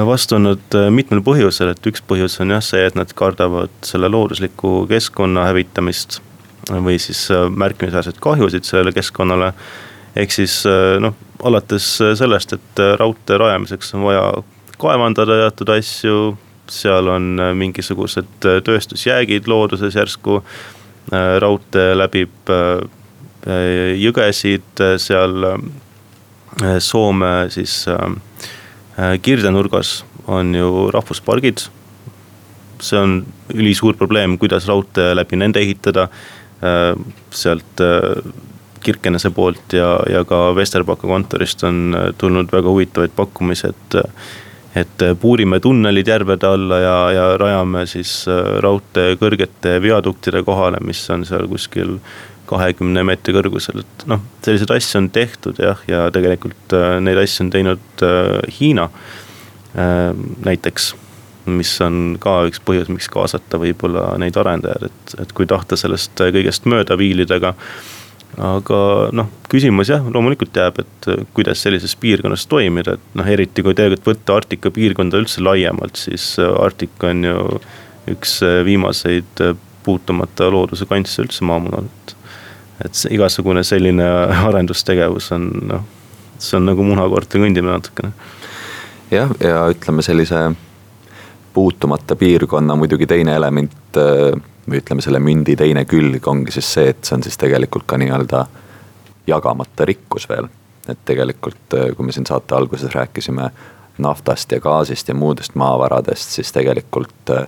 vastu 0.09 0.39
on 0.39 0.47
nad 0.49 0.75
mitmel 0.89 1.21
põhjusel, 1.21 1.69
et 1.69 1.87
üks 1.87 2.01
põhjus 2.09 2.39
on 2.41 2.55
jah 2.55 2.63
see, 2.65 2.81
et 2.89 2.95
nad 2.97 3.11
kardavad 3.13 3.75
selle 3.85 4.09
loodusliku 4.09 4.87
keskkonna 4.89 5.45
hävitamist 5.51 6.23
või 6.71 6.97
siis 6.97 7.27
märkimisväärseid 7.31 8.17
kahjusid 8.25 8.65
sellele 8.65 8.95
keskkonnale. 8.97 9.53
ehk 10.17 10.33
siis 10.33 10.63
noh, 11.05 11.13
alates 11.45 11.91
sellest, 12.17 12.57
et 12.57 12.83
raudtee 12.97 13.37
rajamiseks 13.39 13.93
on 13.95 14.09
vaja 14.09 14.25
kaevandada 14.81 15.37
teatud 15.43 15.73
asju, 15.77 16.17
seal 16.73 17.09
on 17.09 17.41
mingisugused 17.55 18.29
tööstusjäägid 18.41 19.49
looduses 19.49 19.95
järsku. 19.95 20.43
raudtee 21.39 21.95
läbib 21.95 22.51
jõgesid 23.97 24.83
seal 24.99 25.45
Soome 26.79 27.51
siis 27.53 27.85
kirdenurgas 29.23 30.05
on 30.27 30.55
ju 30.55 30.91
rahvuspargid. 30.91 31.69
see 32.81 32.99
on 32.99 33.27
ülisuur 33.55 33.97
probleem, 33.97 34.39
kuidas 34.39 34.67
raudtee 34.69 35.15
läbi 35.17 35.37
nende 35.37 35.61
ehitada. 35.61 36.09
sealt 37.31 37.83
Kirkenese 38.81 39.31
poolt 39.31 39.73
ja, 39.73 39.99
ja 40.11 40.25
ka 40.25 40.55
Vesterbacka 40.55 41.09
kontorist 41.09 41.65
on 41.65 41.97
tulnud 42.19 42.53
väga 42.53 42.69
huvitavaid 42.69 43.11
pakkumisi, 43.17 43.67
et 43.67 43.97
et 44.77 45.03
äh, 45.03 45.15
puurime 45.21 45.61
tunnelid 45.61 46.09
järvede 46.09 46.49
alla 46.49 46.79
ja, 46.83 46.97
ja 47.15 47.27
rajame 47.41 47.87
siis 47.89 48.13
äh, 48.29 48.59
raudtee 48.65 49.17
kõrgete 49.21 49.77
viaduktide 49.83 50.43
kohale, 50.47 50.81
mis 50.85 51.01
on 51.11 51.25
seal 51.29 51.49
kuskil 51.51 51.97
kahekümne 52.47 53.03
meetri 53.07 53.35
kõrgusel, 53.35 53.83
et 53.83 54.05
noh, 54.11 54.21
selliseid 54.45 54.71
asju 54.77 55.01
on 55.01 55.09
tehtud 55.15 55.59
jah, 55.63 55.81
ja 55.91 56.05
tegelikult 56.15 56.77
äh, 56.77 56.99
neid 57.03 57.19
asju 57.25 57.47
on 57.47 57.55
teinud 57.55 58.07
Hiina 58.61 58.91
näiteks 59.77 60.95
mis 61.53 61.71
on 61.85 62.17
ka 62.21 62.39
üks 62.49 62.63
põhjus, 62.65 62.89
miks 62.91 63.11
kaasata 63.13 63.59
võib-olla 63.61 64.15
neid 64.19 64.39
arendajaid, 64.41 64.89
et, 64.89 65.13
et 65.23 65.35
kui 65.37 65.47
tahta 65.47 65.77
sellest 65.79 66.17
kõigest 66.17 66.65
mööda 66.67 66.97
viilida, 66.99 67.37
aga 67.39 67.53
aga 68.37 68.79
noh, 69.17 69.29
küsimus 69.51 69.91
jah, 69.91 70.05
loomulikult 70.13 70.57
jääb, 70.57 70.81
et 70.83 71.09
äh, 71.13 71.23
kuidas 71.37 71.63
sellises 71.65 71.97
piirkonnas 72.01 72.47
toimida, 72.51 72.97
et 72.97 73.17
noh, 73.17 73.29
eriti 73.33 73.65
kui 73.65 73.75
tegelikult 73.77 74.13
võtta 74.13 74.37
Arktika 74.37 74.73
piirkonda 74.75 75.21
üldse 75.23 75.45
laiemalt, 75.45 75.97
siis 76.01 76.35
äh, 76.43 76.53
Arktika 76.61 77.13
on 77.15 77.25
ju 77.25 77.61
üks 78.13 78.39
äh, 78.45 78.61
viimaseid 78.67 79.43
puutumata 79.87 80.51
looduse 80.53 80.89
kantse 80.91 81.23
üldse 81.25 81.47
maamunal, 81.49 81.89
et. 81.89 82.17
et 82.85 82.99
see 82.99 83.15
igasugune 83.17 83.63
selline 83.65 84.05
arendustegevus 84.51 85.31
on 85.37 85.49
noh, 85.73 85.87
see 86.39 86.59
on 86.59 86.69
nagu 86.69 86.85
munakoorte 86.85 87.41
kõndimine 87.41 87.73
natukene. 87.73 88.13
jah, 89.11 89.33
ja 89.41 89.65
ütleme 89.73 90.05
sellise 90.05 90.51
puutumata 91.57 92.19
piirkonna 92.21 92.77
muidugi 92.77 93.09
teine 93.09 93.33
element 93.33 93.97
või 94.71 94.81
ütleme, 94.83 95.03
selle 95.03 95.21
mündi 95.23 95.57
teine 95.57 95.85
külg 95.85 96.29
ongi 96.29 96.55
siis 96.55 96.73
see, 96.75 96.91
et 96.93 97.05
see 97.05 97.17
on 97.17 97.23
siis 97.23 97.39
tegelikult 97.39 97.87
ka 97.87 97.99
nii-öelda 98.01 98.47
jagamata 99.27 99.85
rikkus 99.85 100.29
veel. 100.29 100.49
et 100.89 100.99
tegelikult, 101.05 101.75
äh, 101.75 101.97
kui 101.97 102.07
me 102.07 102.13
siin 102.13 102.27
saate 102.27 102.55
alguses 102.55 102.95
rääkisime 102.95 103.51
naftast 103.99 104.53
ja 104.53 104.61
gaasist 104.61 105.09
ja 105.09 105.15
muudest 105.15 105.55
maavaradest, 105.55 106.31
siis 106.31 106.53
tegelikult 106.53 107.31
äh, 107.31 107.47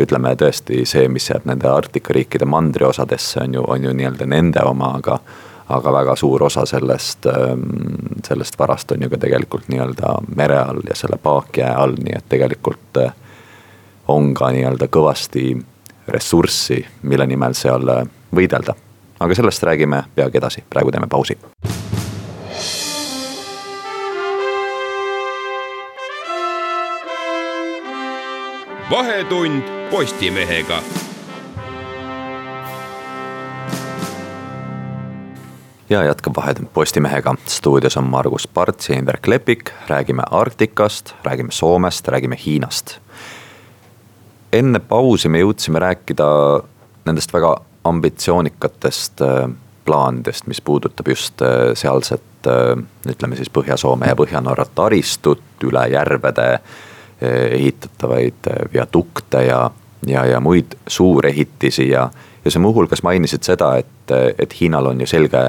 ütleme 0.00 0.34
tõesti 0.36 0.82
see, 0.84 1.08
mis 1.08 1.30
jääb 1.30 1.46
nende 1.48 1.68
Arktika 1.70 2.12
riikide 2.12 2.44
mandriosadesse, 2.44 3.40
on 3.40 3.54
ju, 3.54 3.64
on 3.68 3.84
ju 3.84 3.92
nii-öelda 3.92 4.26
nende 4.26 4.62
oma, 4.68 4.94
aga 4.98 5.18
aga 5.68 5.92
väga 5.92 6.16
suur 6.16 6.42
osa 6.44 6.66
sellest, 6.68 7.26
ähm, 7.26 7.62
sellest 8.26 8.58
varast 8.58 8.92
on 8.92 9.02
ju 9.02 9.08
ka 9.10 9.16
tegelikult 9.18 9.68
nii-öelda 9.72 10.16
mere 10.36 10.58
all 10.58 10.82
ja 10.88 10.96
selle 10.96 11.16
paakjää 11.22 11.72
all, 11.76 11.96
nii 11.96 12.16
et 12.18 12.26
tegelikult 12.28 13.00
äh, 13.00 13.14
on 14.08 14.34
ka 14.34 14.50
nii-öelda 14.52 14.90
kõvasti 14.92 15.54
ressurssi, 16.08 16.86
mille 17.02 17.26
nimel 17.26 17.54
seal 17.54 17.88
äh, 17.88 18.06
võidelda. 18.34 18.74
aga 19.20 19.34
sellest 19.34 19.62
räägime 19.62 20.04
peagi 20.14 20.38
edasi, 20.38 20.64
praegu 20.70 20.90
teeme 20.90 21.06
pausi. 21.06 21.38
vahetund 28.90 29.62
Postimehega 29.90 30.82
ja 35.90 36.04
jätkab 36.04 36.36
Vahetund 36.36 36.68
Postimehega. 36.74 37.34
stuudios 37.46 37.96
on 37.96 38.04
Margus 38.04 38.48
Parts 38.48 38.88
ja 38.88 38.94
Indrek 38.96 39.26
Lepik. 39.26 39.70
räägime 39.88 40.22
Arktikast, 40.30 41.14
räägime 41.24 41.52
Soomest, 41.52 42.08
räägime 42.08 42.36
Hiinast 42.46 42.98
enne 44.58 44.80
pausi 44.80 45.28
me 45.28 45.42
jõudsime 45.42 45.80
rääkida 45.82 46.26
nendest 47.06 47.32
väga 47.34 47.54
ambitsioonikatest 47.84 49.22
äh, 49.22 49.50
plaanidest, 49.84 50.46
mis 50.46 50.60
puudutab 50.60 51.08
just 51.08 51.42
äh, 51.42 51.72
sealset, 51.74 52.46
äh, 52.46 52.72
ütleme 53.10 53.36
siis 53.36 53.52
Põhja-Soome 53.52 54.08
ja 54.08 54.16
Põhja-Norra 54.18 54.66
taristut, 54.74 55.44
üle 55.64 55.86
järvede 55.92 56.58
ehitatavaid 57.24 58.48
viadukte 58.72 59.44
ja, 59.46 59.70
ja, 60.06 60.24
ja 60.26 60.40
muid 60.42 60.74
suurehitisi 60.86 61.86
ja, 61.88 62.08
ja 62.44 62.50
sa 62.50 62.60
muuhulgas 62.60 63.00
mainisid 63.06 63.46
seda, 63.46 63.70
et, 63.80 64.12
et 64.38 64.56
Hiinal 64.60 64.90
on 64.90 65.00
ju 65.00 65.06
selge 65.08 65.44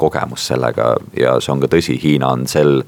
kogemus 0.00 0.46
sellega 0.48 0.94
ja 1.20 1.36
see 1.44 1.52
on 1.52 1.60
ka 1.62 1.68
tõsi, 1.70 1.98
Hiina 2.02 2.32
on 2.32 2.46
sel 2.50 2.80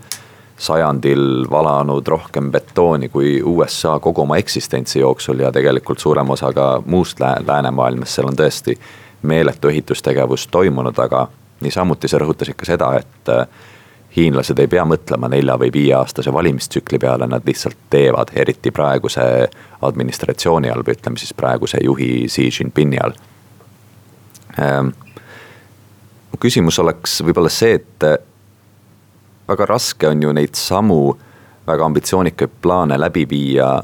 sajandil 0.63 1.47
valanud 1.51 2.07
rohkem 2.07 2.53
betooni 2.55 3.09
kui 3.09 3.41
USA 3.43 3.97
kogu 4.01 4.23
oma 4.23 4.37
eksistentsi 4.39 5.01
jooksul 5.01 5.43
ja 5.43 5.53
tegelikult 5.53 5.99
suurem 5.99 6.31
osa 6.31 6.53
ka 6.55 6.67
muust 6.87 7.21
läänemaailmast, 7.21 8.15
seal 8.15 8.31
on 8.31 8.39
tõesti 8.39 8.77
meeletu 9.27 9.69
ehitustegevus 9.69 10.47
toimunud, 10.55 10.99
aga 10.99 11.27
niisamuti 11.63 12.09
sa 12.09 12.23
rõhutasid 12.23 12.59
ka 12.59 12.67
seda, 12.69 12.93
et 12.99 13.33
äh, 13.35 13.47
hiinlased 14.17 14.59
ei 14.59 14.71
pea 14.71 14.85
mõtlema 14.87 15.31
nelja 15.33 15.59
või 15.59 15.73
viieaastase 15.75 16.33
valimistsükli 16.33 16.99
peale, 17.03 17.27
nad 17.27 17.47
lihtsalt 17.47 17.79
teevad, 17.91 18.35
eriti 18.39 18.71
praeguse 18.71 19.25
administratsiooni 19.83 20.71
all 20.71 20.87
või 20.87 20.99
ütleme 20.99 21.19
siis 21.19 21.35
praeguse 21.35 21.83
juhi 21.83 22.13
Xi 22.29 22.51
Jinpingi 22.51 23.03
all 23.03 23.19
ähm,. 24.61 24.95
küsimus 26.41 26.79
oleks 26.83 27.21
võib-olla 27.23 27.51
see, 27.51 27.79
et 27.79 28.07
väga 29.49 29.67
raske 29.67 30.09
on 30.09 30.23
ju 30.23 30.33
neid 30.33 30.55
samu 30.55 31.17
väga 31.67 31.85
ambitsioonikaid 31.85 32.51
plaane 32.63 32.99
läbi 32.99 33.27
viia 33.31 33.83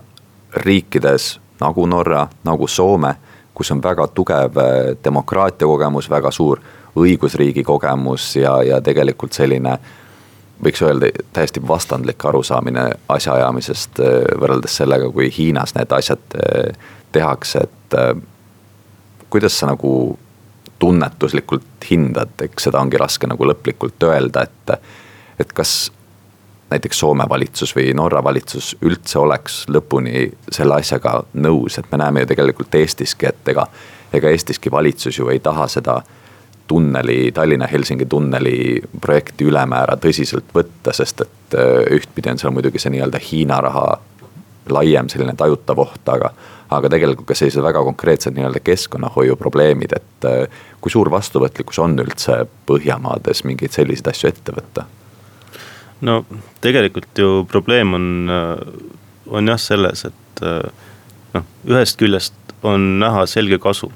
riikides 0.53 1.39
nagu 1.61 1.87
Norra, 1.87 2.29
nagu 2.45 2.67
Soome, 2.69 3.15
kus 3.55 3.71
on 3.71 3.83
väga 3.83 4.07
tugev 4.15 4.59
äh, 4.59 4.97
demokraatia 5.05 5.67
kogemus, 5.67 6.11
väga 6.11 6.31
suur 6.31 6.61
õigusriigi 6.99 7.65
kogemus 7.67 8.37
ja, 8.37 8.59
ja 8.63 8.81
tegelikult 8.83 9.35
selline 9.35 9.79
võiks 10.65 10.83
öelda 10.83 11.11
täiesti 11.33 11.63
vastandlik 11.69 12.25
arusaamine 12.25 12.87
asjaajamisest 13.09 14.01
äh, 14.03 14.23
võrreldes 14.41 14.79
sellega, 14.83 15.11
kui 15.11 15.31
Hiinas 15.35 15.75
need 15.79 15.93
asjad 15.95 16.39
äh, 16.39 16.95
tehakse, 17.13 17.65
et 17.65 17.95
kuidas 19.33 19.55
sa 19.59 19.71
nagu 19.71 19.91
tunnetuslikult 20.79 21.87
hindad, 21.89 22.35
eks 22.45 22.69
seda 22.69 22.83
ongi 22.85 23.01
raske 23.01 23.27
nagu 23.27 23.47
lõplikult 23.49 24.05
öelda, 24.05 24.45
et 24.45 24.73
et 25.39 25.53
kas 25.53 25.91
näiteks 26.71 26.99
Soome 26.99 27.25
valitsus 27.29 27.77
või 27.77 27.93
Norra 27.95 28.25
valitsus 28.25 28.77
üldse 28.83 29.19
oleks 29.19 29.63
lõpuni 29.73 30.29
selle 30.53 30.81
asjaga 30.83 31.23
nõus, 31.35 31.79
et 31.79 31.89
me 31.93 31.99
näeme 32.03 32.25
ju 32.25 32.33
tegelikult 32.33 32.75
Eestiski, 32.75 33.27
et 33.27 33.49
ega, 33.49 33.67
ega 34.13 34.31
Eestiski 34.31 34.71
valitsus 34.71 35.19
ju 35.19 35.29
ei 35.33 35.41
taha 35.41 35.69
seda 35.69 36.03
tunneli, 36.69 37.33
Tallinna-Helsingi 37.33 38.07
tunneli 38.07 38.83
projekti 39.01 39.49
ülemäära 39.49 39.97
tõsiselt 39.97 40.53
võtta, 40.55 40.93
sest 40.93 41.25
et 41.25 41.57
äh, 41.57 41.89
ühtpidi 41.97 42.31
on 42.31 42.39
seal 42.39 42.53
muidugi 42.53 42.83
see 42.83 42.93
nii-öelda 42.93 43.21
Hiina 43.31 43.61
raha 43.65 43.87
laiem 44.69 45.09
selline 45.09 45.33
tajutav 45.37 45.81
oht, 45.81 46.05
aga, 46.13 46.29
aga 46.77 46.91
tegelikult 46.93 47.31
ka 47.31 47.39
sellised 47.39 47.65
väga 47.65 47.81
konkreetsed 47.87 48.37
nii-öelda 48.37 48.61
keskkonnahoiu 48.61 49.39
probleemid, 49.41 49.97
et 49.97 50.29
äh, 50.29 50.63
kui 50.85 50.93
suur 50.93 51.09
vastuvõtlikkus 51.11 51.81
on 51.81 51.97
üldse 52.05 52.43
Põhjamaades 52.69 53.47
mingeid 53.49 53.73
selliseid 53.73 54.13
asju 54.13 54.35
ette 54.35 54.53
võtta 54.61 54.85
no 56.01 56.25
tegelikult 56.61 57.19
ju 57.19 57.45
probleem 57.51 57.95
on, 57.95 58.31
äh, 58.31 58.59
on 59.27 59.49
jah 59.49 59.61
selles, 59.61 60.05
et 60.05 60.43
äh, 60.43 60.71
noh, 61.35 61.47
ühest 61.67 61.99
küljest 62.01 62.35
on 62.67 62.99
näha 63.03 63.27
selge 63.31 63.59
kasu. 63.63 63.91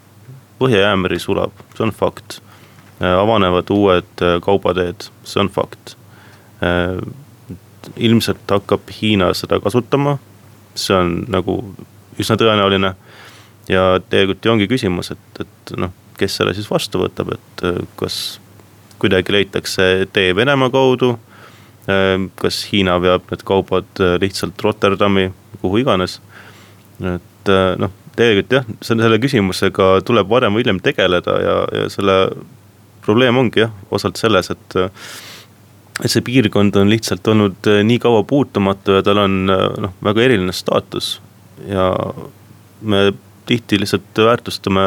Põhja-Jäämeri 0.63 1.19
sulab, 1.19 1.55
see 1.77 1.87
on 1.87 1.95
fakt. 1.95 2.41
Äh, 3.01 3.15
avanevad 3.19 3.71
uued 3.75 4.27
kaubateed, 4.45 5.09
see 5.25 5.43
on 5.43 5.51
fakt. 5.53 5.97
ilmselt 7.99 8.47
hakkab 8.47 8.91
Hiina 8.95 9.33
seda 9.35 9.57
kasutama, 9.59 10.13
see 10.79 10.95
on 10.95 11.25
nagu 11.29 11.57
üsna 12.23 12.37
tõenäoline. 12.39 12.93
ja 13.69 13.99
tegelikult 14.11 14.45
ju 14.45 14.53
ongi 14.53 14.69
küsimus, 14.71 15.11
et, 15.11 15.41
et 15.41 15.73
noh, 15.77 15.91
kes 16.19 16.37
selle 16.37 16.55
siis 16.55 16.71
vastu 16.71 17.01
võtab, 17.03 17.33
et 17.35 17.65
kas 17.99 18.39
kuidagi 19.03 19.33
leitakse 19.35 20.07
tee 20.13 20.37
Venemaa 20.37 20.71
kaudu 20.71 21.17
kas 22.39 22.61
Hiina 22.71 22.95
veab 23.03 23.25
need 23.33 23.41
kaubad 23.43 24.03
lihtsalt 24.23 24.61
Rotterdami, 24.63 25.33
kuhu 25.63 25.81
iganes. 25.83 26.21
et 27.03 27.51
noh, 27.83 27.91
tegelikult 28.15 28.55
jah, 28.55 28.69
selle 28.87 29.19
küsimusega 29.19 29.89
tuleb 30.07 30.29
varem 30.31 30.55
või 30.55 30.63
hiljem 30.63 30.79
tegeleda 30.85 31.37
ja, 31.43 31.57
ja 31.81 31.89
selle 31.91 32.17
probleem 33.03 33.41
ongi 33.41 33.65
jah, 33.65 33.75
osalt 33.91 34.21
selles, 34.21 34.53
et 34.55 34.79
et 36.03 36.09
see 36.09 36.23
piirkond 36.25 36.77
on 36.81 36.89
lihtsalt 36.89 37.27
olnud 37.29 37.69
nii 37.85 37.99
kaua 38.03 38.23
puutumatu 38.25 38.97
ja 38.97 39.03
tal 39.05 39.25
on 39.25 39.43
noh, 39.51 39.93
väga 40.05 40.23
eriline 40.25 40.55
staatus. 40.55 41.17
ja 41.67 41.91
me 42.83 43.13
tihti 43.47 43.81
lihtsalt 43.81 44.19
väärtustame 44.19 44.87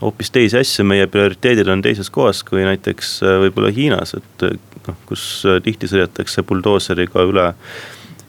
hoopis 0.00 0.30
teisi 0.30 0.58
asju, 0.58 0.84
meie 0.84 1.06
prioriteedid 1.10 1.68
on 1.72 1.82
teises 1.84 2.10
kohas 2.12 2.42
kui 2.46 2.64
näiteks 2.66 3.18
äh, 3.24 3.38
võib-olla 3.44 3.72
Hiinas, 3.72 4.14
et 4.18 4.46
äh, 4.46 4.56
noh, 4.88 4.98
kus 5.08 5.24
äh, 5.48 5.60
tihti 5.64 5.90
sõidetakse 5.90 6.44
buldooseriga 6.46 7.24
üle 7.28 7.50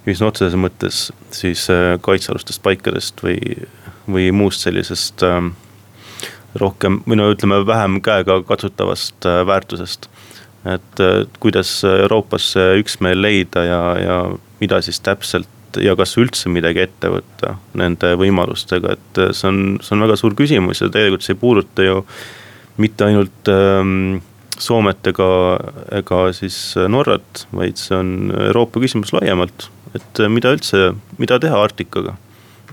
üsna 0.07 0.29
otseses 0.29 0.55
mõttes 0.55 1.09
siis 1.35 1.65
kaitsealustest 2.01 2.61
paikadest 2.63 3.19
või, 3.25 3.41
või 4.07 4.29
muust 4.31 4.63
sellisest 4.63 5.25
ähm, 5.27 5.49
rohkem 6.55 7.01
või 7.03 7.19
no 7.19 7.25
ütleme, 7.33 7.59
vähem 7.67 7.99
käega 8.01 8.39
katsutavast 8.47 9.27
väärtusest. 9.49 10.07
et 10.63 11.01
kuidas 11.43 11.83
Euroopas 11.83 12.53
üksmeel 12.79 13.21
leida 13.21 13.65
ja, 13.67 13.81
ja 13.99 14.17
mida 14.61 14.79
siis 14.81 14.99
täpselt 15.03 15.51
ja 15.81 15.95
kas 15.97 16.15
üldse 16.19 16.49
midagi 16.51 16.83
ette 16.85 17.11
võtta 17.11 17.55
nende 17.77 18.13
võimalustega, 18.19 18.95
et 18.97 19.21
äh, 19.21 19.33
see 19.35 19.49
on, 19.49 19.61
see 19.83 19.95
on 19.95 20.05
väga 20.05 20.17
suur 20.19 20.35
küsimus 20.37 20.81
ja 20.81 20.89
tegelikult 20.91 21.25
see 21.25 21.35
ei 21.35 21.41
puuduta 21.41 21.85
ju 21.85 22.01
mitte 22.81 23.07
ainult 23.07 23.51
ähm, 23.51 24.19
Soomet 24.59 25.07
ega, 25.11 25.29
ega 25.93 26.21
siis 26.33 26.57
Norrat, 26.89 27.45
vaid 27.55 27.77
see 27.77 27.97
on 27.97 28.31
Euroopa 28.33 28.81
küsimus 28.81 29.13
laiemalt. 29.13 29.69
et 29.95 30.19
äh, 30.19 30.29
mida 30.29 30.51
üldse, 30.53 30.93
mida 31.17 31.39
teha 31.39 31.61
Arktikaga, 31.63 32.17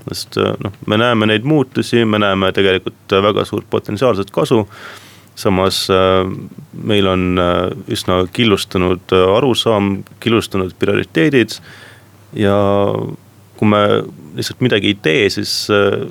sest 0.09 0.37
äh, 0.41 0.53
noh, 0.63 0.73
me 0.87 0.99
näeme 1.01 1.29
neid 1.29 1.47
muutusi, 1.47 2.05
me 2.05 2.19
näeme 2.21 2.51
tegelikult 2.53 3.17
väga 3.23 3.45
suurt 3.45 3.69
potentsiaalset 3.69 4.31
kasu 4.31 4.65
samas 5.35 5.89
meil 6.71 7.07
on 7.11 7.39
üsna 7.91 8.21
killustunud 8.31 9.11
arusaam, 9.35 9.97
killustunud 10.23 10.71
prioriteedid 10.79 11.57
ja 12.39 12.55
kui 13.57 13.67
me 13.67 13.81
lihtsalt 14.35 14.61
midagi 14.63 14.91
ei 14.91 14.97
tee, 15.01 15.29
siis 15.33 15.53
eh, 15.73 16.03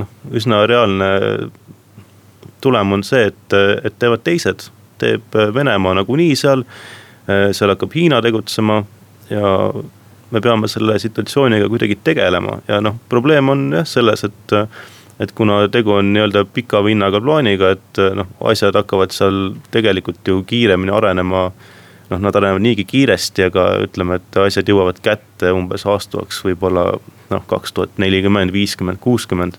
noh, 0.00 0.10
üsna 0.36 0.64
reaalne 0.68 1.08
tulem 2.60 2.92
on 2.96 3.04
see, 3.06 3.30
et, 3.30 3.56
et 3.84 3.96
teevad 3.98 4.24
teised. 4.26 4.68
Teeb 5.00 5.40
Venemaa 5.54 5.96
nagunii 6.00 6.36
seal, 6.38 6.64
eh, 7.28 7.48
seal 7.56 7.74
hakkab 7.74 7.96
Hiina 7.96 8.20
tegutsema 8.24 8.82
ja 9.30 9.56
me 10.30 10.40
peame 10.40 10.68
selle 10.70 10.98
situatsiooniga 11.02 11.68
kuidagi 11.68 11.98
tegelema 12.04 12.60
ja 12.68 12.80
noh, 12.84 13.00
probleem 13.08 13.48
on 13.48 13.68
jah 13.80 13.88
selles, 13.88 14.24
et 14.28 14.56
et 15.20 15.32
kuna 15.36 15.66
tegu 15.68 15.92
on 15.92 16.14
nii-öelda 16.14 16.46
pika 16.48 16.80
vinnaga 16.80 17.20
plaaniga, 17.20 17.74
et 17.76 17.98
noh, 18.16 18.28
asjad 18.48 18.78
hakkavad 18.78 19.12
seal 19.12 19.50
tegelikult 19.70 20.24
ju 20.24 20.38
kiiremini 20.48 20.94
arenema 20.96 21.42
äh, 21.50 21.66
noh, 22.10 22.18
nad 22.18 22.36
arenevad 22.36 22.64
niigi 22.64 22.84
kiiresti, 22.88 23.46
aga 23.50 23.66
ütleme, 23.86 24.18
et 24.20 24.38
asjad 24.42 24.68
jõuavad 24.70 25.00
kätte 25.04 25.52
umbes 25.54 25.86
aastaks 25.88 26.42
võib-olla 26.46 26.84
noh, 27.30 27.46
kaks 27.50 27.74
tuhat 27.76 28.00
nelikümmend, 28.02 28.52
viiskümmend, 28.54 29.00
kuuskümmend. 29.02 29.58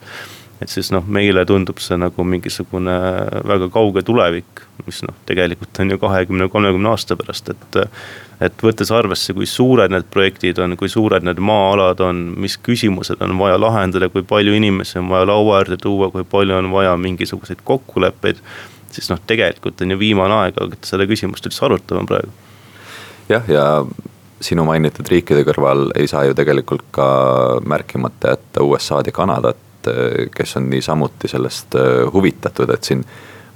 Et 0.62 0.70
siis 0.70 0.92
noh, 0.94 1.06
meile 1.08 1.44
tundub 1.50 1.80
see 1.82 1.98
nagu 1.98 2.26
mingisugune 2.28 2.98
väga 3.50 3.70
kauge 3.74 4.04
tulevik, 4.06 4.66
mis 4.86 5.02
noh, 5.08 5.16
tegelikult 5.30 5.80
on 5.82 5.94
ju 5.94 6.02
kahekümne, 6.02 6.50
kolmekümne 6.54 6.92
aasta 6.94 7.18
pärast, 7.20 7.54
et. 7.54 7.82
et 8.42 8.64
võttes 8.66 8.90
arvesse, 8.90 9.36
kui 9.38 9.46
suured 9.46 9.92
need 9.94 10.08
projektid 10.10 10.58
on, 10.64 10.74
kui 10.78 10.90
suured 10.90 11.22
need 11.22 11.38
maa-alad 11.38 12.00
on, 12.02 12.22
mis 12.42 12.56
küsimused 12.58 13.22
on 13.22 13.36
vaja 13.38 13.60
lahendada, 13.62 14.10
kui 14.10 14.26
palju 14.26 14.56
inimesi 14.58 14.98
on 14.98 15.12
vaja 15.14 15.28
laua 15.30 15.60
äärde 15.60 15.78
tuua, 15.78 16.10
kui 16.10 16.26
palju 16.26 16.58
on 16.58 16.72
vaja 16.74 16.96
mingisuguseid 16.98 17.62
kokkuleppeid 17.66 18.42
siis 18.92 19.10
noh, 19.12 19.20
tegelikult 19.28 19.82
on 19.82 19.94
ju 19.94 20.00
viimane 20.00 20.38
aeg 20.44 20.58
hakata 20.60 20.90
seda 20.94 21.08
küsimust 21.10 21.48
üldse 21.48 21.66
arutama 21.66 22.06
praegu. 22.08 22.32
jah, 23.30 23.48
ja 23.48 23.66
sinu 24.42 24.66
mainitud 24.68 25.08
riikide 25.12 25.44
kõrval 25.48 25.92
ei 26.00 26.10
saa 26.12 26.26
ju 26.28 26.36
tegelikult 26.38 26.88
ka 26.96 27.08
märkimata 27.66 28.36
jätta 28.36 28.66
USA-d 28.66 29.12
ja 29.12 29.16
Kanadat, 29.16 29.60
kes 30.36 30.58
on 30.58 30.70
niisamuti 30.70 31.28
sellest 31.28 31.76
äh, 31.76 32.14
huvitatud, 32.14 32.70
et 32.70 32.84
siin 32.84 33.04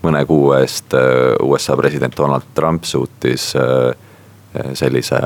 mõne 0.04 0.26
kuu 0.26 0.52
eest 0.58 0.94
äh, 0.94 1.34
USA 1.44 1.78
president 1.78 2.18
Donald 2.18 2.54
Trump 2.56 2.84
suutis 2.84 3.54
äh, 3.56 3.96
sellise 4.74 5.20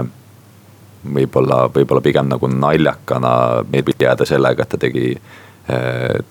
võib-olla, 1.16 1.68
võib-olla 1.76 2.02
pigem 2.02 2.32
nagu 2.32 2.48
naljakana 2.52 3.34
meelde 3.70 4.06
jääda 4.08 4.26
sellega, 4.26 4.64
et 4.64 4.76
ta 4.76 4.82
tegi 4.82 5.14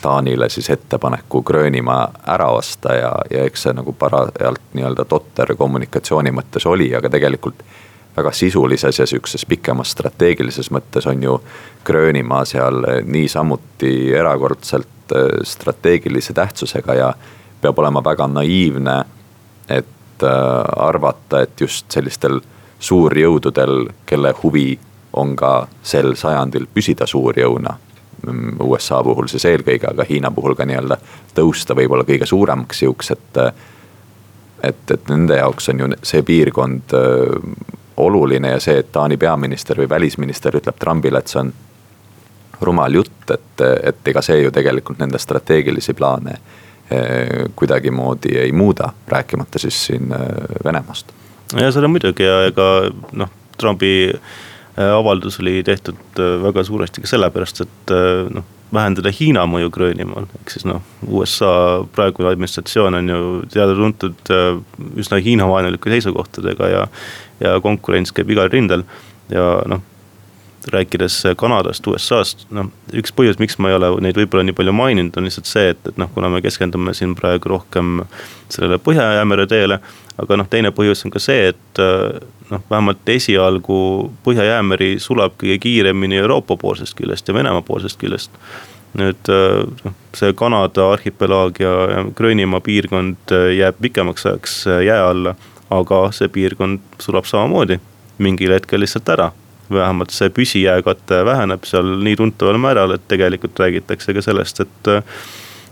Taanile 0.02 0.48
siis 0.50 0.66
ettepaneku 0.74 1.44
Gröönimaa 1.46 2.09
ära 2.26 2.48
osta 2.50 2.94
ja, 2.96 3.12
ja 3.31 3.44
eks 3.46 3.68
see 3.68 3.74
nagu 3.78 3.92
parajalt 3.94 4.72
nii-öelda 4.74 5.04
totter 5.07 5.52
kommunikatsiooni 5.54 6.33
mõttes 6.35 6.66
oli, 6.66 6.88
aga 6.98 7.07
tegelikult 7.14 7.62
väga 8.18 8.33
sisulises 8.33 8.98
ja 8.98 9.07
sihukeses 9.07 9.46
pikemas 9.46 9.94
strateegilises 9.94 10.72
mõttes 10.74 11.07
on 11.09 11.22
ju 11.22 11.38
Gröönimaa 11.85 12.44
seal 12.48 12.83
niisamuti 13.07 14.12
erakordselt 14.14 15.14
eh, 15.14 15.40
strateegilise 15.46 16.35
tähtsusega 16.37 16.94
ja 16.94 17.12
peab 17.61 17.78
olema 17.78 18.02
väga 18.04 18.28
naiivne, 18.28 18.98
et 19.68 20.22
eh, 20.22 20.85
arvata, 20.88 21.42
et 21.46 21.61
just 21.61 21.90
sellistel 21.92 22.40
suurjõududel, 22.78 23.88
kelle 24.07 24.35
huvi 24.42 24.78
on 25.18 25.35
ka 25.37 25.52
sel 25.83 26.14
sajandil 26.16 26.68
püsida 26.74 27.07
suurjõuna 27.07 27.74
USA 28.62 28.98
puhul 29.04 29.28
siis 29.31 29.44
eelkõige, 29.46 29.87
aga 29.92 30.04
Hiina 30.09 30.31
puhul 30.35 30.57
ka 30.59 30.66
nii-öelda 30.66 30.98
tõusta 31.37 31.76
võib-olla 31.78 32.04
kõige 32.07 32.26
suuremaks 32.26 32.83
jõuks, 32.83 33.12
et. 33.14 33.38
et, 34.62 34.90
et 34.90 35.11
nende 35.11 35.37
jaoks 35.38 35.70
on 35.70 35.85
ju 35.85 35.88
see 36.02 36.22
piirkond 36.26 36.94
oluline 37.98 38.54
ja 38.54 38.61
see, 38.61 38.78
et 38.82 38.92
Taani 38.92 39.16
peaminister 39.16 39.78
või 39.80 39.88
välisminister 39.88 40.56
ütleb 40.56 40.78
Trumpile, 40.78 41.18
et 41.18 41.32
see 41.32 41.40
on 41.42 41.52
rumal 42.61 42.94
jutt, 42.94 43.30
et, 43.30 43.62
et 43.62 44.11
ega 44.11 44.22
see 44.24 44.40
ju 44.42 44.50
tegelikult 44.54 44.98
nende 44.98 45.18
strateegilisi 45.18 45.94
plaane 45.94 46.34
äh, 46.34 47.48
kuidagimoodi 47.56 48.37
ei 48.38 48.52
muuda, 48.52 48.92
rääkimata 49.08 49.58
siis 49.58 49.87
siin 49.87 50.12
äh, 50.12 50.28
Venemaast. 50.64 51.12
ja 51.61 51.72
seda 51.72 51.88
muidugi 51.88 52.26
ja 52.26 52.44
ega 52.50 52.68
noh, 53.12 53.34
Trumpi 53.58 54.12
Äh, 54.78 54.92
avaldus 54.94 55.40
oli 55.40 55.62
tehtud 55.64 56.20
väga 56.42 56.62
suuresti 56.64 57.02
ka 57.02 57.11
sellepärast, 57.11 57.61
et 57.64 57.92
noh 58.30 58.44
vähendada 58.74 59.11
Hiina 59.11 59.46
mõju 59.48 59.70
Gröönimaal, 59.72 60.26
ehk 60.38 60.52
siis 60.52 60.66
noh, 60.68 60.82
USA 61.08 61.80
praegune 61.96 62.28
administratsioon 62.28 62.98
on 62.98 63.08
ju 63.08 63.20
teada-tuntud 63.54 64.32
üsna 65.00 65.18
Hiina-vaenulike 65.24 65.90
seisukohtadega 65.94 66.68
ja. 66.68 66.82
Ja 67.40 67.61
konkurents 67.62 68.12
käib 68.12 68.31
igal 68.31 68.51
rindel 68.53 68.85
ja 69.31 69.46
noh, 69.68 69.85
rääkides 70.72 71.22
Kanadast, 71.37 71.87
USA-st, 71.87 72.48
noh 72.55 72.70
üks 72.96 73.12
põhjus, 73.14 73.38
miks 73.40 73.59
ma 73.62 73.70
ei 73.70 73.77
ole 73.79 73.90
neid 74.05 74.18
võib-olla 74.18 74.44
nii 74.46 74.57
palju 74.57 74.74
maininud, 74.77 75.16
on 75.16 75.29
lihtsalt 75.29 75.48
see, 75.48 75.72
et, 75.74 75.81
et 75.88 76.01
noh, 76.01 76.11
kuna 76.14 76.31
me 76.33 76.42
keskendume 76.44 76.94
siin 76.96 77.14
praegu 77.18 77.53
rohkem 77.55 78.03
sellele 78.53 78.81
Põhja-Jäämere 78.83 79.46
teele. 79.48 79.81
aga 80.18 80.37
noh, 80.37 80.48
teine 80.51 80.72
põhjus 80.74 81.05
on 81.07 81.14
ka 81.14 81.22
see, 81.22 81.53
et 81.53 81.83
noh, 82.51 82.64
vähemalt 82.70 83.09
esialgu 83.09 83.79
Põhja-Jäämeri 84.24 84.96
sulab 85.03 85.38
kõige 85.40 85.61
kiiremini 85.62 86.18
Euroopa 86.18 86.57
poolsest 86.57 86.96
küljest 86.98 87.29
ja 87.29 87.35
Venemaa 87.35 87.62
poolsest 87.62 88.01
küljest. 88.01 88.35
nüüd 88.98 89.29
noh, 89.85 89.94
see 90.16 90.33
Kanada 90.33 90.88
arhipelaag 90.94 91.61
ja, 91.61 91.72
Gröönimaa 92.16 92.61
piirkond 92.64 93.35
äh, 93.37 93.51
jääb 93.59 93.77
pikemaks 93.85 94.27
ajaks 94.27 94.66
äh, 94.66 94.83
jää 94.88 95.03
alla. 95.09 95.35
Aga 95.70 96.00
see 96.16 96.31
piirkond 96.33 96.81
sulab 97.02 97.28
samamoodi 97.28 97.78
mingil 98.18 98.54
hetkel 98.54 98.81
lihtsalt 98.81 99.09
ära 99.14 99.31
vähemalt 99.70 100.14
see 100.14 100.31
püsijääkate 100.33 101.24
väheneb 101.28 101.66
seal 101.68 101.98
nii 102.04 102.16
tuntaval 102.16 102.59
määral, 102.61 102.94
et 102.96 103.04
tegelikult 103.09 103.59
räägitakse 103.61 104.14
ka 104.16 104.24
sellest, 104.24 104.62
et 104.64 104.93
äh, 104.93 105.03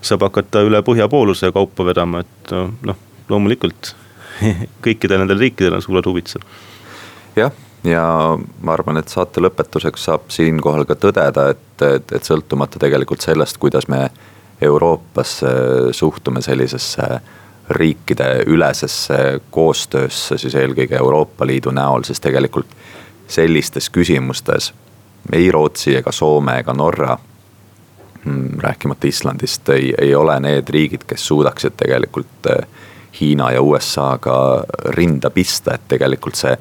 saab 0.05 0.27
hakata 0.29 0.63
üle 0.67 0.83
põhjapooluse 0.85 1.51
kaupa 1.55 1.87
vedama, 1.89 2.21
et 2.25 2.53
noh, 2.87 2.99
loomulikult 3.29 3.95
kõikidel 4.85 5.23
nendel 5.23 5.41
riikidel 5.41 5.79
on 5.79 5.85
suured 5.85 6.07
huvid 6.07 6.29
seal. 6.31 6.45
jah, 7.37 7.53
ja 7.85 8.05
ma 8.37 8.77
arvan, 8.77 9.01
et 9.01 9.13
saate 9.13 9.43
lõpetuseks 9.43 10.07
saab 10.09 10.31
siinkohal 10.35 10.87
ka 10.89 10.99
tõdeda, 11.01 11.51
et, 11.55 11.87
et, 11.89 12.17
et 12.19 12.29
sõltumata 12.29 12.81
tegelikult 12.83 13.25
sellest, 13.25 13.59
kuidas 13.63 13.89
me 13.93 14.09
Euroopasse 14.65 15.49
suhtume 15.93 16.41
sellisesse 16.43 17.21
riikide 17.71 18.45
ülesesse 18.47 19.41
koostöösse 19.51 20.39
siis 20.39 20.55
eelkõige 20.55 20.97
Euroopa 20.97 21.47
Liidu 21.47 21.71
näol, 21.71 22.03
siis 22.07 22.21
tegelikult 22.21 22.71
sellistes 23.29 23.91
küsimustes 23.91 24.73
ei 25.33 25.51
Rootsi 25.51 25.97
ega 25.97 26.13
Soome 26.13 26.59
ega 26.59 26.73
Norra 26.73 27.17
hmm, 28.25 28.59
rääkimata 28.63 29.07
Islandist 29.07 29.69
ei, 29.69 29.95
ei 29.99 30.15
ole 30.15 30.41
need 30.41 30.69
riigid, 30.69 31.07
kes 31.07 31.27
suudaksid 31.27 31.75
tegelikult 31.77 32.51
äh, 32.51 32.67
Hiina 33.21 33.51
ja 33.53 33.63
USA-ga 33.63 34.65
rinda 34.95 35.31
pista, 35.31 35.75
et 35.75 35.89
tegelikult 35.89 36.37
see 36.37 36.53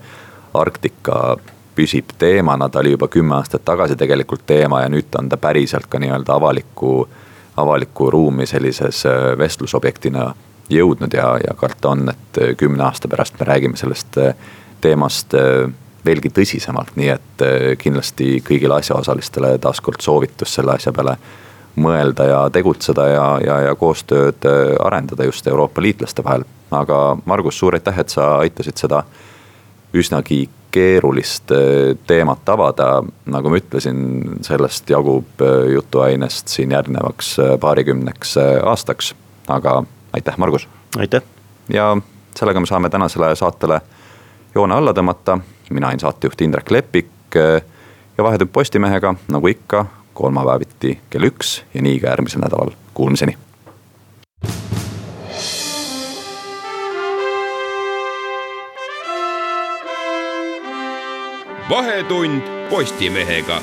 Arktika 0.56 1.36
püsib 1.76 2.14
teemana, 2.18 2.70
ta 2.70 2.80
oli 2.80 2.94
juba 2.96 3.08
kümme 3.12 3.36
aastat 3.36 3.66
tagasi 3.66 3.98
tegelikult 4.00 4.46
teema 4.48 4.82
ja 4.82 4.90
nüüd 4.90 5.18
on 5.20 5.30
ta 5.30 5.38
päriselt 5.38 5.90
ka 5.92 6.00
nii-öelda 6.00 6.38
avalikku, 6.40 7.08
avalikku 7.58 8.10
ruumi 8.12 8.48
sellises 8.48 9.06
äh, 9.06 9.38
vestlusobjektina 9.38 10.34
jõudnud 10.70 11.14
ja, 11.14 11.36
ja 11.44 11.54
karta 11.58 11.94
on, 11.94 12.10
et 12.10 12.42
äh, 12.42 12.54
kümne 12.58 12.84
aasta 12.88 13.10
pärast 13.12 13.40
me 13.40 13.46
räägime 13.46 13.78
sellest 13.78 14.18
äh, 14.18 14.36
teemast 14.82 15.34
veelgi 16.06 16.30
tõsisemalt, 16.30 16.92
nii 17.00 17.08
et 17.10 17.44
kindlasti 17.82 18.36
kõigile 18.46 18.76
asjaosalistele 18.78 19.56
taaskord 19.58 20.04
soovitus 20.06 20.52
selle 20.54 20.76
asja 20.76 20.92
peale 20.94 21.16
mõelda 21.82 22.28
ja 22.30 22.42
tegutseda 22.54 23.08
ja, 23.10 23.24
ja, 23.42 23.56
ja 23.66 23.72
koostööd 23.80 24.46
arendada 24.86 25.26
just 25.26 25.48
Euroopa 25.48 25.82
liitlaste 25.82 26.24
vahel. 26.24 26.46
aga 26.70 27.00
Margus, 27.26 27.58
suur 27.58 27.74
aitäh, 27.74 27.98
et 27.98 28.14
sa 28.14 28.36
aitasid 28.44 28.78
seda 28.78 29.02
üsnagi 29.98 30.44
keerulist 30.76 31.52
äh, 31.52 31.96
teemat 32.08 32.50
avada, 32.52 32.90
nagu 33.32 33.52
ma 33.52 33.60
ütlesin, 33.60 34.00
sellest 34.46 34.90
jagub 34.92 35.44
äh, 35.44 35.70
jutuainest 35.76 36.52
siin 36.52 36.76
järgnevaks 36.76 37.36
äh, 37.40 37.54
paarikümneks 37.62 38.36
aastaks, 38.64 39.14
aga 39.48 39.84
aitäh, 40.16 40.38
Margus. 40.38 40.68
aitäh. 40.98 41.22
ja 41.74 41.98
sellega 42.36 42.60
me 42.60 42.66
saame 42.66 42.90
tänasele 42.90 43.36
saatele 43.36 43.82
joone 44.56 44.76
alla 44.76 44.94
tõmmata, 44.96 45.40
mina 45.70 45.88
olin 45.92 46.00
saatejuht 46.00 46.42
Indrek 46.42 46.72
Lepik 46.72 47.36
ja 48.18 48.24
Vahetund 48.24 48.50
Postimehega, 48.54 49.16
nagu 49.28 49.48
ikka, 49.48 49.86
kolmapäeviti 50.14 51.00
kell 51.10 51.28
üks 51.28 51.58
ja 51.74 51.82
nii 51.82 52.00
ka 52.00 52.14
järgmisel 52.16 52.46
nädalal, 52.46 52.72
kuulmiseni 52.94 53.38
vahetund 61.70 62.42
Postimehega 62.70 63.60